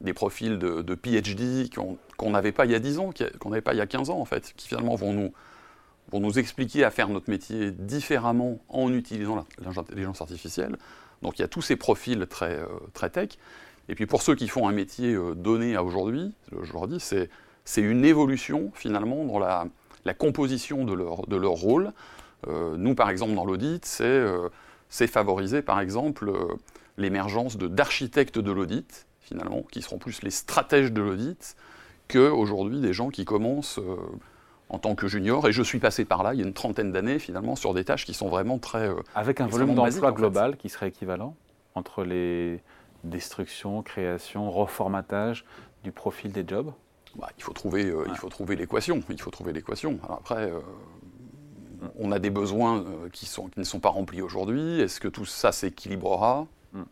des 0.00 0.12
profils 0.12 0.58
de, 0.58 0.94
PhD 0.94 1.70
qu'on 2.16 2.30
n'avait 2.30 2.52
pas 2.52 2.66
il 2.66 2.72
y 2.72 2.74
a 2.74 2.78
10 2.78 2.98
ans, 2.98 3.10
qu'on 3.38 3.50
n'avait 3.50 3.62
pas 3.62 3.74
il 3.74 3.78
y 3.78 3.82
a 3.82 3.86
15 3.86 4.10
ans 4.10 4.20
en 4.20 4.24
fait, 4.24 4.52
qui 4.56 4.68
finalement 4.68 4.94
vont 4.94 5.12
nous, 5.12 5.32
vont 6.12 6.20
nous 6.20 6.38
expliquer 6.38 6.84
à 6.84 6.90
faire 6.90 7.08
notre 7.08 7.30
métier 7.30 7.70
différemment 7.70 8.58
en 8.68 8.92
utilisant 8.92 9.44
l'intelligence 9.64 10.20
artificielle. 10.20 10.76
Donc 11.22 11.38
il 11.38 11.42
y 11.42 11.44
a 11.44 11.48
tous 11.48 11.62
ces 11.62 11.76
profils 11.76 12.26
très, 12.26 12.56
euh, 12.56 12.66
très 12.92 13.10
tech. 13.10 13.30
Et 13.88 13.94
puis 13.94 14.06
pour 14.06 14.22
ceux 14.22 14.34
qui 14.34 14.48
font 14.48 14.68
un 14.68 14.72
métier 14.72 15.14
euh, 15.14 15.34
donné 15.34 15.76
à 15.76 15.82
aujourd'hui, 15.82 16.32
je 16.62 16.72
leur 16.72 16.88
dis, 16.88 17.00
c'est, 17.00 17.28
une 17.76 18.04
évolution 18.04 18.70
finalement 18.74 19.24
dans 19.24 19.38
la, 19.38 19.66
composition 20.14 20.84
de 20.84 20.92
leur, 20.92 21.26
de 21.26 21.36
leur 21.36 21.52
rôle. 21.52 21.92
Euh, 22.46 22.76
nous, 22.76 22.94
par 22.94 23.10
exemple, 23.10 23.34
dans 23.34 23.44
l'audit, 23.44 23.84
c'est, 23.84 25.06
favoriser, 25.08 25.62
par 25.62 25.80
exemple, 25.80 26.32
l'émergence 26.96 27.56
d'architectes 27.56 28.38
de 28.38 28.52
l'audit, 28.52 29.06
finalement, 29.20 29.62
qui 29.72 29.82
seront 29.82 29.98
plus 29.98 30.22
les 30.22 30.30
stratèges 30.30 30.92
de 30.92 31.02
l'audit, 31.02 31.56
qu'aujourd'hui 32.08 32.80
des 32.80 32.92
gens 32.92 33.10
qui 33.10 33.24
commencent 33.24 33.80
en 34.68 34.78
tant 34.78 34.94
que 34.94 35.06
junior, 35.06 35.46
et 35.46 35.52
je 35.52 35.62
suis 35.62 35.78
passé 35.78 36.04
par 36.04 36.22
là 36.22 36.34
il 36.34 36.40
y 36.40 36.42
a 36.42 36.46
une 36.46 36.52
trentaine 36.52 36.90
d'années 36.92 37.18
finalement 37.18 37.56
sur 37.56 37.72
des 37.74 37.84
tâches 37.84 38.04
qui 38.04 38.14
sont 38.14 38.28
vraiment 38.28 38.58
très... 38.58 38.88
Euh, 38.88 38.96
Avec 39.14 39.40
un 39.40 39.46
volume 39.46 39.74
d'emploi 39.74 40.12
global 40.12 40.56
qui 40.56 40.68
serait 40.68 40.88
équivalent 40.88 41.36
entre 41.74 42.04
les 42.04 42.60
destructions, 43.04 43.82
créations, 43.82 44.50
reformatage 44.50 45.44
du 45.84 45.92
profil 45.92 46.32
des 46.32 46.44
jobs? 46.46 46.72
Bah, 47.16 47.30
il 47.38 47.44
faut 47.44 47.52
trouver, 47.52 47.86
euh, 47.86 48.04
il 48.08 48.16
faut 48.16 48.28
trouver 48.28 48.56
l'équation. 48.56 49.02
Il 49.08 49.20
faut 49.20 49.30
trouver 49.30 49.52
l'équation. 49.52 49.98
après, 50.08 50.50
euh, 50.50 50.60
on 51.98 52.10
a 52.10 52.18
des 52.18 52.30
besoins 52.30 52.84
qui, 53.12 53.26
sont, 53.26 53.48
qui 53.48 53.60
ne 53.60 53.64
sont 53.64 53.80
pas 53.80 53.90
remplis 53.90 54.22
aujourd'hui. 54.22 54.80
Est-ce 54.80 54.98
que 54.98 55.08
tout 55.08 55.26
ça 55.26 55.52
s'équilibrera? 55.52 56.46
Hmm. 56.72 56.82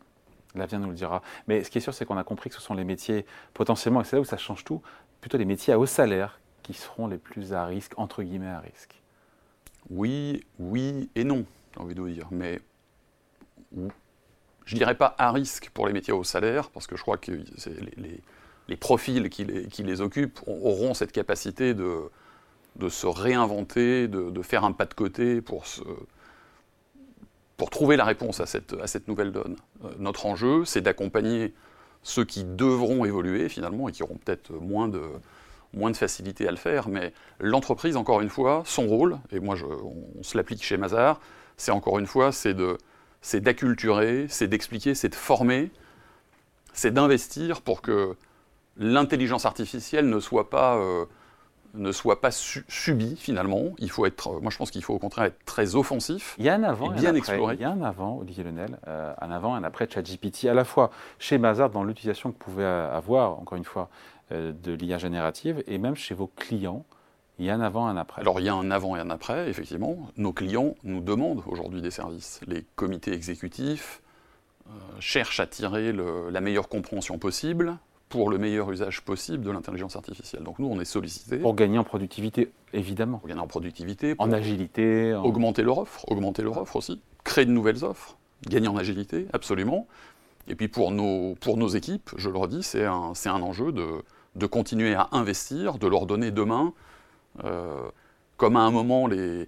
L'avenir 0.53 0.79
nous 0.79 0.91
le 0.91 0.95
dira. 0.95 1.21
Mais 1.47 1.63
ce 1.63 1.69
qui 1.69 1.79
est 1.79 1.81
sûr, 1.81 1.93
c'est 1.93 2.05
qu'on 2.05 2.17
a 2.17 2.23
compris 2.23 2.49
que 2.49 2.55
ce 2.55 2.61
sont 2.61 2.75
les 2.75 2.85
métiers 2.85 3.25
potentiellement, 3.53 4.01
et 4.01 4.03
c'est 4.05 4.15
là 4.15 4.21
où 4.21 4.25
ça 4.25 4.37
change 4.37 4.63
tout, 4.63 4.81
plutôt 5.19 5.37
les 5.37 5.45
métiers 5.45 5.73
à 5.73 5.79
haut 5.79 5.85
salaire 5.85 6.39
qui 6.65 6.73
seront 6.73 7.07
les 7.07 7.19
plus 7.19 7.53
à 7.53 7.65
risque, 7.65 7.93
entre 7.97 8.23
guillemets 8.23 8.49
à 8.49 8.59
risque 8.59 8.99
Oui, 9.91 10.43
oui 10.57 11.09
et 11.13 11.23
non, 11.23 11.45
j'ai 11.73 11.79
envie 11.79 11.93
de 11.93 12.01
vous 12.01 12.09
dire. 12.09 12.27
Mais 12.31 12.59
je 13.71 14.73
ne 14.73 14.79
dirais 14.79 14.95
pas 14.95 15.13
à 15.19 15.31
risque 15.31 15.69
pour 15.73 15.85
les 15.85 15.93
métiers 15.93 16.13
au 16.13 16.23
salaire, 16.23 16.71
parce 16.71 16.87
que 16.87 16.95
je 16.95 17.03
crois 17.03 17.17
que 17.17 17.31
les, 18.67 18.77
profils 18.77 19.29
qui 19.29 19.43
les, 19.45 20.01
occupent 20.01 20.39
auront 20.47 20.95
cette 20.95 21.11
capacité 21.11 21.75
de, 21.75 22.09
se 22.89 23.05
réinventer, 23.05 24.07
de, 24.07 24.41
faire 24.41 24.63
un 24.63 24.71
pas 24.71 24.85
de 24.85 24.95
côté 24.95 25.41
pour, 25.41 25.65
trouver 27.69 27.95
la 27.95 28.05
réponse 28.05 28.39
à 28.39 28.47
cette, 28.47 28.73
à 28.73 28.87
cette 28.87 29.07
nouvelle 29.07 29.31
donne. 29.31 29.55
Euh, 29.83 29.89
notre 29.99 30.25
enjeu, 30.25 30.65
c'est 30.65 30.81
d'accompagner 30.81 31.53
ceux 32.03 32.23
qui 32.23 32.43
devront 32.43 33.05
évoluer 33.05 33.49
finalement 33.49 33.89
et 33.89 33.91
qui 33.91 34.03
auront 34.03 34.17
peut-être 34.17 34.51
moins 34.53 34.87
de, 34.87 35.01
moins 35.75 35.91
de 35.91 35.97
facilité 35.97 36.47
à 36.47 36.51
le 36.51 36.57
faire, 36.57 36.87
mais 36.87 37.13
l'entreprise, 37.39 37.97
encore 37.97 38.21
une 38.21 38.29
fois, 38.29 38.63
son 38.65 38.87
rôle, 38.87 39.19
et 39.31 39.39
moi 39.39 39.55
je, 39.55 39.65
on, 39.65 40.23
se 40.23 40.37
l'applique 40.37 40.63
chez 40.63 40.77
Mazar, 40.77 41.19
c'est 41.57 41.71
encore 41.71 41.99
une 41.99 42.07
fois, 42.07 42.31
c'est 42.31 42.53
de 42.53 42.77
c'est 43.21 43.41
d'acculturer, 43.41 44.27
c'est 44.29 44.47
d'expliquer, 44.47 44.93
c'est 44.93 45.09
de 45.09 45.15
former, 45.15 45.71
c'est 46.73 46.93
d'investir 46.93 47.61
pour 47.61 47.81
que 47.81 48.15
l'intelligence 48.77 49.45
artificielle 49.45 50.09
ne 50.09 50.19
soit 50.19 50.51
pas, 50.51 50.77
euh, 50.77 51.05
ne 51.73 51.91
soit 51.91 52.21
pas 52.21 52.29
subie 52.31 53.15
finalement. 53.15 53.73
Il 53.79 53.89
faut 53.89 54.05
être, 54.05 54.39
moi 54.41 54.51
je 54.51 54.57
pense 54.57 54.69
qu'il 54.69 54.83
faut 54.83 54.93
au 54.93 54.99
contraire 54.99 55.25
être 55.25 55.43
très 55.43 55.75
offensif. 55.75 56.35
Il 56.37 56.45
y 56.45 56.49
a 56.49 56.53
un 56.53 56.63
avant 56.63 56.91
et, 56.91 56.99
bien 56.99 57.15
explorer. 57.15 57.55
Il 57.55 57.61
y 57.61 57.63
a 57.63 57.71
un 57.71 57.81
avant, 57.81 58.17
Olivier 58.17 58.43
Lenel, 58.43 58.77
euh, 58.87 59.13
un 59.19 59.31
avant 59.31 59.55
et 59.55 59.59
un 59.59 59.63
après 59.63 59.89
ChatGPT, 59.89 60.45
à 60.45 60.53
la 60.53 60.63
fois 60.63 60.91
chez 61.17 61.39
Mazar 61.39 61.71
dans 61.71 61.83
l'utilisation 61.83 62.31
que 62.31 62.37
pouvez 62.37 62.65
avoir, 62.65 63.39
encore 63.39 63.57
une 63.57 63.65
fois, 63.65 63.89
de 64.31 64.73
l'IA 64.73 64.97
générative 64.97 65.63
et 65.67 65.77
même 65.77 65.95
chez 65.95 66.15
vos 66.15 66.27
clients, 66.27 66.85
il 67.39 67.45
y 67.45 67.49
a 67.49 67.55
un 67.55 67.61
avant 67.61 67.87
et 67.87 67.91
un 67.91 67.97
après. 67.97 68.21
Alors 68.21 68.39
il 68.39 68.45
y 68.45 68.49
a 68.49 68.53
un 68.53 68.71
avant 68.71 68.95
et 68.95 68.99
un 68.99 69.09
après, 69.09 69.49
effectivement. 69.49 70.09
Nos 70.17 70.33
clients 70.33 70.75
nous 70.83 71.01
demandent 71.01 71.43
aujourd'hui 71.47 71.81
des 71.81 71.91
services. 71.91 72.39
Les 72.47 72.63
comités 72.75 73.13
exécutifs 73.13 74.01
euh, 74.67 74.71
cherchent 74.99 75.39
à 75.39 75.47
tirer 75.47 75.93
la 75.93 76.41
meilleure 76.41 76.69
compréhension 76.69 77.17
possible 77.17 77.77
pour 78.07 78.29
le 78.29 78.37
meilleur 78.37 78.71
usage 78.71 79.01
possible 79.01 79.43
de 79.43 79.51
l'intelligence 79.51 79.95
artificielle. 79.95 80.43
Donc 80.43 80.59
nous, 80.59 80.67
on 80.67 80.79
est 80.79 80.85
sollicités. 80.85 81.37
Pour 81.37 81.55
gagner 81.55 81.77
en 81.77 81.83
productivité, 81.83 82.51
évidemment. 82.71 83.17
Pour 83.17 83.27
gagner 83.27 83.41
en 83.41 83.47
productivité. 83.47 84.15
en 84.19 84.31
agilité. 84.31 85.13
Augmenter 85.13 85.63
leur 85.63 85.79
offre, 85.79 86.09
augmenter 86.09 86.41
leur 86.41 86.57
offre 86.57 86.77
aussi. 86.77 87.01
Créer 87.23 87.45
de 87.45 87.51
nouvelles 87.51 87.83
offres. 87.83 88.17
Gagner 88.47 88.67
en 88.67 88.77
agilité, 88.77 89.27
absolument. 89.33 89.87
Et 90.47 90.55
puis 90.55 90.67
pour 90.67 90.91
nos, 90.91 91.35
pour 91.35 91.57
nos 91.57 91.67
équipes, 91.67 92.11
je 92.17 92.29
le 92.29 92.37
redis, 92.37 92.61
c'est 92.61 92.85
un, 92.85 93.13
un 93.25 93.41
enjeu 93.41 93.71
de, 93.71 94.03
de 94.35 94.45
continuer 94.45 94.93
à 94.93 95.07
investir, 95.11 95.77
de 95.77 95.87
leur 95.87 96.05
donner 96.05 96.31
demain, 96.31 96.73
euh, 97.43 97.81
comme 98.37 98.57
à 98.57 98.61
un 98.61 98.71
moment 98.71 99.07
les, 99.07 99.47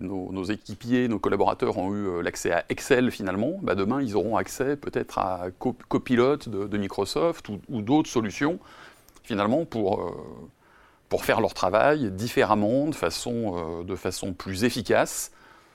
nos, 0.00 0.44
équipiers, 0.44 1.06
nos 1.06 1.18
collaborateurs 1.18 1.78
ont 1.78 1.94
eu 1.94 2.06
euh, 2.06 2.22
l'accès 2.22 2.52
à 2.52 2.64
Excel 2.68 3.10
finalement, 3.10 3.52
bah 3.62 3.74
demain 3.74 4.02
ils 4.02 4.16
auront 4.16 4.36
accès 4.36 4.76
peut-être 4.76 5.18
à 5.18 5.46
Copilot 5.88 6.36
de, 6.36 6.78
Microsoft 6.78 7.48
ou, 7.48 7.82
d'autres 7.82 8.10
solutions 8.10 8.58
finalement 9.22 9.64
pour, 9.64 10.02
euh, 10.02 10.16
pour 11.08 11.24
faire 11.24 11.40
leur 11.40 11.54
travail 11.54 12.10
différemment, 12.10 12.86
de 12.86 12.94
façon, 12.94 13.84
de 13.84 13.96
façon 13.96 14.32
plus 14.32 14.64
efficace. 14.64 15.30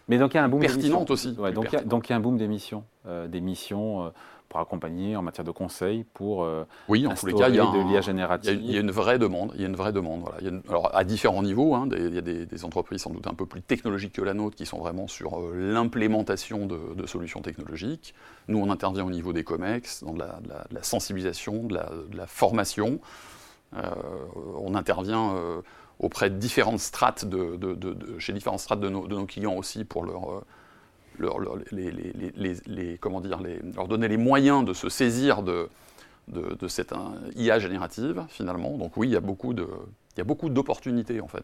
Mais 0.10 0.18
donc 0.18 0.34
il 0.34 0.38
y 0.38 0.40
a 0.40 0.44
un 0.44 0.50
boom 0.50 0.60
pertinente 0.60 1.10
aussi. 1.12 1.34
donc, 1.34 1.68
il 1.72 1.74
y 1.74 1.76
a, 1.78 1.82
donc, 1.82 2.10
il 2.10 2.12
y 2.12 2.14
a 2.14 2.18
un 2.18 2.20
boom 2.20 2.38
d'émissions, 2.38 2.84
des 3.06 3.40
missions 3.40 4.12
pour 4.54 4.62
accompagner 4.62 5.16
en 5.16 5.24
matière 5.24 5.44
de 5.44 5.50
conseil, 5.50 6.04
pour 6.14 6.44
euh, 6.44 6.64
oui, 6.88 7.08
en 7.08 7.16
tous 7.16 7.26
les 7.26 7.34
cas, 7.34 7.50
il 7.50 7.56
y 7.56 7.60
a 7.60 7.66
de 7.66 7.90
l'IA 7.90 8.02
générative. 8.02 8.60
Il 8.64 8.72
y, 8.72 8.78
a 8.78 8.82
une 8.82 8.92
vraie 8.92 9.18
demande. 9.18 9.52
Il 9.56 9.62
y 9.62 9.64
a 9.64 9.68
une 9.68 9.76
vraie 9.76 9.92
demande. 9.92 10.22
Voilà. 10.22 10.60
alors 10.70 10.96
à 10.96 11.04
différents 11.04 11.42
niveaux, 11.42 11.74
hein, 11.74 11.90
il 11.92 12.14
y 12.14 12.20
a 12.20 12.22
des, 12.22 12.64
entreprises 12.64 13.02
sans 13.02 13.10
doute 13.10 13.26
un 13.26 13.34
peu 13.34 13.48
plus 13.48 13.64
technologiques 13.64 14.14
que 14.14 14.22
la 14.22 14.36
nôtre 14.36 14.56
qui 14.56 14.68
sont 14.68 14.78
vraiment 14.78 15.08
sur 15.08 15.40
euh, 15.40 15.74
l'implémentation 15.74 16.68
de, 16.68 17.08
solutions 17.08 17.42
technologiques. 17.42 18.14
Nous, 18.48 18.60
on 18.60 18.70
intervient 18.70 19.04
au 19.04 19.10
niveau 19.10 19.34
des 19.34 19.44
COMEX, 19.44 20.04
dans 20.04 20.14
de 20.14 20.20
la, 20.20 20.84
sensibilisation, 20.84 21.64
de 21.64 21.76
la, 22.16 22.28
formation. 22.28 23.00
Euh, 23.76 23.82
on 24.60 24.76
intervient 24.76 25.34
auprès 25.98 26.30
de 26.30 26.36
différentes 26.36 26.80
strates 26.80 27.26
de, 27.26 27.58
chez 28.20 28.34
différentes 28.34 28.60
strates 28.60 28.82
de 28.82 28.90
nos, 28.90 29.08
nos 29.08 29.26
clients 29.26 29.56
aussi 29.56 29.84
pour 29.84 30.06
leur 30.06 30.44
leur, 31.20 31.40
donner 33.88 34.08
les 34.08 34.18
moyens 34.18 34.66
de 34.66 34.74
se 34.74 34.90
saisir 34.90 35.44
de, 35.44 35.70
cette 36.68 36.94
IA 37.36 37.60
générative, 37.60 38.24
finalement. 38.30 38.78
Donc 38.78 38.98
oui, 38.98 39.08
il 39.08 39.14
y 39.14 39.18
a 39.18 39.22
beaucoup 39.22 39.54
de... 39.54 39.68
Il 40.16 40.20
y 40.20 40.22
a 40.22 40.26
beaucoup 40.26 40.50
d'opportunités 40.50 41.22
en 41.22 41.28
fait. 41.28 41.44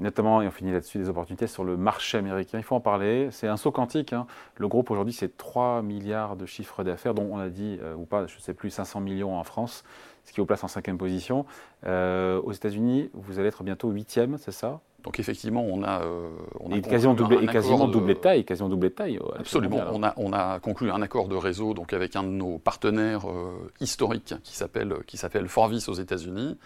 notamment, 0.00 0.40
et 0.40 0.46
on 0.46 0.50
finit 0.50 0.72
là-dessus, 0.72 0.96
des 0.96 1.10
opportunités 1.10 1.46
sur 1.46 1.64
le 1.64 1.76
marché 1.76 2.16
américain. 2.16 2.56
Il 2.56 2.64
faut 2.64 2.74
en 2.74 2.80
parler. 2.80 3.28
C'est 3.30 3.46
un 3.46 3.58
saut 3.58 3.72
quantique. 3.72 4.14
Hein. 4.14 4.26
Le 4.56 4.68
groupe 4.68 4.90
aujourd'hui, 4.90 5.12
c'est 5.12 5.36
3 5.36 5.82
milliards 5.82 6.34
de 6.34 6.46
chiffres 6.46 6.82
d'affaires, 6.82 7.12
dont 7.12 7.28
on 7.30 7.38
a 7.38 7.50
dit, 7.50 7.78
euh, 7.82 7.94
ou 7.94 8.06
pas, 8.06 8.26
je 8.26 8.36
ne 8.36 8.40
sais 8.40 8.54
plus, 8.54 8.70
500 8.70 9.00
millions 9.00 9.36
en 9.36 9.44
France, 9.44 9.84
ce 10.24 10.32
qui 10.32 10.40
vous 10.40 10.46
place 10.46 10.64
en 10.64 10.68
cinquième 10.68 10.96
position. 10.96 11.44
Euh, 11.84 12.40
aux 12.40 12.52
États-Unis, 12.52 13.10
vous 13.12 13.38
allez 13.38 13.48
être 13.48 13.62
bientôt 13.62 13.90
huitième, 13.90 14.38
c'est 14.38 14.50
ça? 14.50 14.80
Donc 15.06 15.20
effectivement, 15.20 15.64
on 15.64 15.84
a, 15.84 16.02
euh, 16.02 16.28
on 16.58 16.72
a 16.72 16.80
quasiment 16.80 17.14
doublé, 17.14 17.38
et 17.40 17.46
quasiment 17.46 17.86
doublé 17.86 18.14
de 18.14 18.18
taille, 18.18 18.44
quasiment 18.44 18.68
doublé 18.68 18.88
de 18.88 18.94
taille. 18.94 19.20
Absolument. 19.38 19.80
On 19.92 20.02
a, 20.02 20.12
on 20.16 20.32
a 20.32 20.58
conclu 20.58 20.90
un 20.90 21.00
accord 21.00 21.28
de 21.28 21.36
réseau 21.36 21.74
donc 21.74 21.92
avec 21.92 22.16
un 22.16 22.24
de 22.24 22.28
nos 22.28 22.58
partenaires 22.58 23.30
euh, 23.30 23.70
historiques 23.80 24.34
qui 24.42 24.56
s'appelle 24.56 24.92
qui 25.06 25.16
s'appelle 25.16 25.46
Forvis 25.46 25.84
aux 25.86 25.94
États-Unis, 25.94 26.58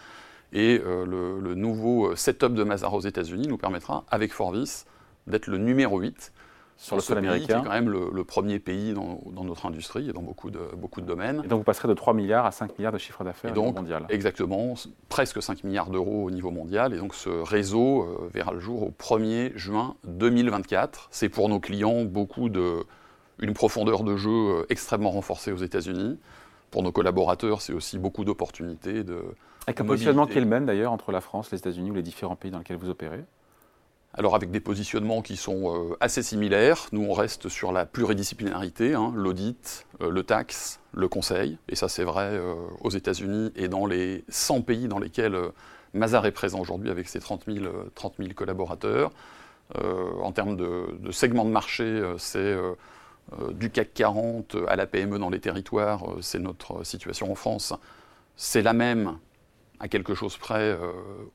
et 0.55 0.81
euh, 0.83 1.05
le, 1.05 1.39
le, 1.39 1.55
nouveau 1.55 2.17
setup 2.17 2.55
de 2.55 2.65
Mazar 2.65 2.95
aux 2.95 3.03
États-Unis 3.03 3.47
nous 3.47 3.59
permettra 3.59 4.05
avec 4.11 4.33
Forvis 4.33 4.85
d'être 5.27 5.47
le 5.47 5.59
numéro 5.59 5.99
8 5.99 6.33
sur 6.81 6.97
le 6.97 7.03
sol 7.03 7.19
américain. 7.19 7.47
Qui 7.47 7.53
est 7.53 7.65
quand 7.65 7.75
même 7.75 7.91
le, 7.91 8.25
premier 8.25 8.59
pays 8.59 8.95
dans, 8.95 9.45
notre 9.45 9.67
industrie 9.67 10.09
et 10.09 10.13
dans 10.13 10.23
beaucoup 10.23 10.51
de, 10.51 10.61
beaucoup 10.77 11.01
de 11.03 11.07
domaines. 11.07 11.43
Et 11.45 11.49
donc 11.49 11.59
vous 11.59 11.65
passerez 11.65 11.89
de 11.89 11.95
3 11.95 12.15
milliards 12.15 12.47
à 12.47 12.53
5 12.53 12.79
milliards 12.79 12.93
de 12.93 12.99
chiffre 12.99 13.23
d'affaires 13.23 13.55
mondial. 13.55 14.07
Exactement, 14.09 14.75
presque 15.09 15.43
5 15.43 15.63
milliards 15.65 15.91
d'euros 15.91 16.25
au 16.25 16.31
niveau 16.31 16.51
mondial. 16.51 16.95
Et 16.95 16.97
donc 16.97 17.15
ce 17.15 17.29
réseau 17.29 18.03
euh, 18.03 18.31
verra 18.33 18.53
le 18.53 18.61
jour 18.61 18.83
au 18.83 18.91
1er 18.99 19.55
juin 19.57 19.95
2024. 20.05 21.09
C'est 21.11 21.29
pour 21.29 21.51
nos 21.51 21.61
clients 21.61 22.05
beaucoup 22.05 22.49
de, 22.49 22.85
une 23.41 23.53
profondeur 23.53 24.03
de 24.03 24.17
jeu 24.17 24.31
euh, 24.31 24.67
extrêmement 24.71 25.11
renforcée 25.11 25.53
aux 25.53 25.59
États-Unis. 25.59 26.19
Pour 26.71 26.83
nos 26.83 26.93
collaborateurs, 26.93 27.61
c'est 27.61 27.75
aussi 27.75 27.99
beaucoup 27.99 28.25
d'opportunités 28.25 29.05
de. 29.05 29.23
Avec 29.67 29.81
un 29.81 29.85
positionnement 29.85 30.27
qui 30.27 30.39
est 30.39 30.41
le 30.41 30.47
même 30.47 30.65
d'ailleurs 30.65 30.93
entre 30.93 31.13
la 31.13 31.21
France, 31.21 31.51
les 31.51 31.59
États-Unis 31.59 31.91
ou 31.91 31.95
les 31.95 32.03
différents 32.03 32.37
pays 32.37 32.51
dans 32.51 32.59
lesquels 32.59 32.79
vous 32.79 32.89
opérez 32.89 33.23
alors 34.15 34.35
avec 34.35 34.51
des 34.51 34.61
positionnements 34.61 35.23
qui 35.23 35.37
sont 35.37 35.75
euh, 35.75 35.97
assez 36.01 36.23
similaires, 36.23 36.87
nous 36.93 37.03
on 37.03 37.13
reste 37.13 37.49
sur 37.49 37.73
la 37.73 37.87
pluridisciplinarité, 37.87 38.95
hein, 38.95 39.13
l'audit, 39.15 39.87
euh, 40.03 40.11
le 40.11 40.25
taxe, 40.25 40.81
le 40.93 41.09
conseil, 41.09 41.59
et 41.69 41.77
ça 41.77 41.89
c'est 41.89 42.03
vrai 42.03 42.31
euh, 42.33 42.55
aux 42.81 42.91
États-Unis 42.91 43.53
et 43.55 43.69
dans 43.69 43.87
les 43.87 44.25
100 44.29 44.63
pays 44.63 44.89
dans 44.89 44.99
lesquels 44.99 45.39
Mazar 45.95 46.27
est 46.27 46.33
présent 46.33 46.61
aujourd'hui 46.61 46.91
avec 46.91 47.09
ses 47.09 47.21
30 47.21 47.45
000, 47.47 47.67
collaborateurs. 48.35 49.11
en 49.75 50.33
termes 50.33 50.57
de, 50.57 50.87
de, 50.99 51.11
segment 51.13 51.45
de 51.45 51.51
marché, 51.51 52.03
c'est 52.19 52.57
du 53.53 53.71
CAC 53.71 53.93
40 53.95 54.57
à 54.69 54.77
la 54.77 54.87
PME 54.87 55.19
dans 55.19 55.31
les 55.31 55.41
territoires, 55.41 56.05
c'est 56.21 56.39
notre 56.39 56.85
situation 56.85 57.31
en 57.31 57.35
France. 57.35 57.73
C'est 58.37 58.63
la 58.63 58.73
même, 58.73 59.19
à 59.81 59.89
quelque 59.89 60.15
chose 60.15 60.37
près, 60.37 60.79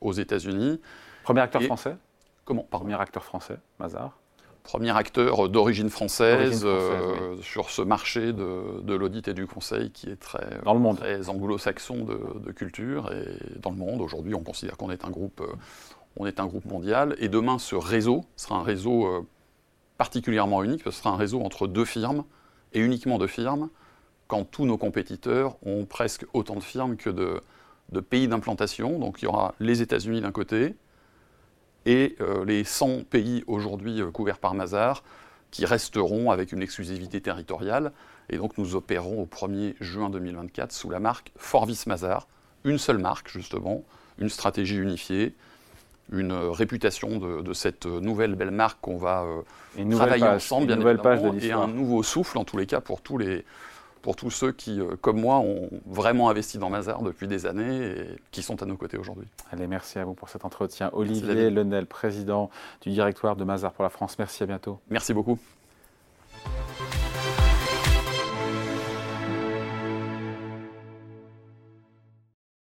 aux 0.00 0.12
États-Unis. 0.12 0.80
Premier 1.22 1.42
acteur 1.42 1.62
français? 1.62 1.96
Comment? 2.46 2.62
Premier 2.62 2.94
acteur 2.94 3.24
français, 3.24 3.58
Mazar 3.80 4.16
Premier 4.62 4.96
acteur 4.96 5.48
d'origine 5.48 5.90
française, 5.90 6.62
euh, 6.64 7.36
sur 7.42 7.70
ce 7.70 7.82
marché 7.82 8.32
de, 8.32 8.94
l'audit 8.94 9.28
et 9.28 9.34
du 9.34 9.46
conseil 9.46 9.90
qui 9.90 10.08
est 10.08 10.16
très, 10.16 10.58
très 10.60 11.28
anglo-saxon 11.28 12.04
de, 12.04 12.52
culture. 12.52 13.12
Et 13.12 13.60
dans 13.60 13.70
le 13.70 13.76
monde, 13.76 14.00
aujourd'hui, 14.00 14.34
on 14.34 14.42
considère 14.42 14.76
qu'on 14.76 14.90
est, 14.90 15.04
un 15.04 15.10
groupe, 15.10 15.40
euh, 15.40 15.54
on 16.16 16.26
est 16.26 16.40
un 16.40 16.46
groupe 16.46 16.64
mondial. 16.64 17.14
Et 17.18 17.28
demain, 17.28 17.58
ce 17.58 17.76
réseau 17.76 18.24
sera 18.36 18.56
un 18.56 18.62
réseau 18.62 19.06
euh, 19.06 19.26
particulièrement 19.98 20.62
unique, 20.64 20.82
parce 20.82 20.96
que 20.96 20.98
ce 20.98 21.02
sera 21.04 21.14
un 21.14 21.18
réseau 21.18 21.42
entre 21.42 21.66
deux 21.68 21.84
firmes, 21.84 22.24
et 22.72 22.80
uniquement 22.80 23.18
deux 23.18 23.28
firmes, 23.28 23.70
quand 24.26 24.44
tous 24.44 24.66
nos 24.66 24.78
compétiteurs 24.78 25.56
ont 25.64 25.84
presque 25.84 26.26
autant 26.32 26.56
de 26.56 26.62
firmes 26.62 26.96
que 26.96 27.10
de, 27.10 27.40
de 27.90 28.00
pays 28.00 28.26
d'implantation. 28.26 28.98
Donc 28.98 29.22
il 29.22 29.26
y 29.26 29.28
aura 29.28 29.54
les 29.60 29.82
États-Unis 29.82 30.20
d'un 30.20 30.32
côté, 30.32 30.74
et 31.86 32.16
euh, 32.20 32.44
les 32.44 32.64
100 32.64 33.04
pays 33.08 33.44
aujourd'hui 33.46 34.02
euh, 34.02 34.10
couverts 34.10 34.38
par 34.38 34.54
Mazar 34.54 35.02
qui 35.50 35.64
resteront 35.64 36.30
avec 36.30 36.52
une 36.52 36.60
exclusivité 36.60 37.20
territoriale. 37.20 37.92
Et 38.28 38.36
donc 38.36 38.58
nous 38.58 38.74
opérons 38.74 39.22
au 39.22 39.26
1er 39.26 39.74
juin 39.80 40.10
2024 40.10 40.72
sous 40.72 40.90
la 40.90 40.98
marque 40.98 41.32
Forvis 41.36 41.84
Mazar, 41.86 42.26
une 42.64 42.78
seule 42.78 42.98
marque 42.98 43.30
justement, 43.30 43.84
une 44.18 44.28
stratégie 44.28 44.76
unifiée, 44.76 45.32
une 46.12 46.32
euh, 46.32 46.50
réputation 46.50 47.18
de, 47.18 47.52
cette 47.54 47.86
nouvelle 47.86 48.34
belle 48.34 48.50
marque 48.50 48.78
qu'on 48.80 48.98
va 48.98 49.24
travailler 49.90 50.24
ensemble, 50.24 50.66
bien 50.66 50.80
évidemment, 50.80 51.34
et 51.40 51.52
un 51.52 51.68
nouveau 51.68 52.02
souffle 52.02 52.36
en 52.38 52.44
tous 52.44 52.56
les 52.56 52.66
cas 52.66 52.80
pour 52.80 53.00
tous 53.00 53.18
les, 53.18 53.44
pour 54.02 54.16
tous 54.16 54.30
ceux 54.30 54.52
qui, 54.52 54.80
euh, 54.80 54.96
comme 55.00 55.20
moi, 55.20 55.38
ont 55.38 55.70
vraiment 55.86 56.28
investi 56.30 56.58
dans 56.58 56.70
Mazar 56.70 57.02
depuis 57.02 57.26
des 57.26 57.46
années 57.46 57.86
et 57.86 58.06
qui 58.30 58.42
sont 58.42 58.62
à 58.62 58.66
nos 58.66 58.76
côtés 58.76 58.96
aujourd'hui. 58.96 59.26
Allez, 59.50 59.66
merci 59.66 59.98
à 59.98 60.04
vous 60.04 60.14
pour 60.14 60.28
cet 60.28 60.44
entretien. 60.44 60.90
Olivier 60.92 61.50
Lenel, 61.50 61.86
président 61.86 62.50
du 62.82 62.90
directoire 62.90 63.36
de 63.36 63.44
Mazar 63.44 63.72
pour 63.72 63.84
la 63.84 63.90
France. 63.90 64.18
Merci, 64.18 64.42
à 64.42 64.46
bientôt. 64.46 64.78
Merci 64.90 65.12
beaucoup. 65.12 65.38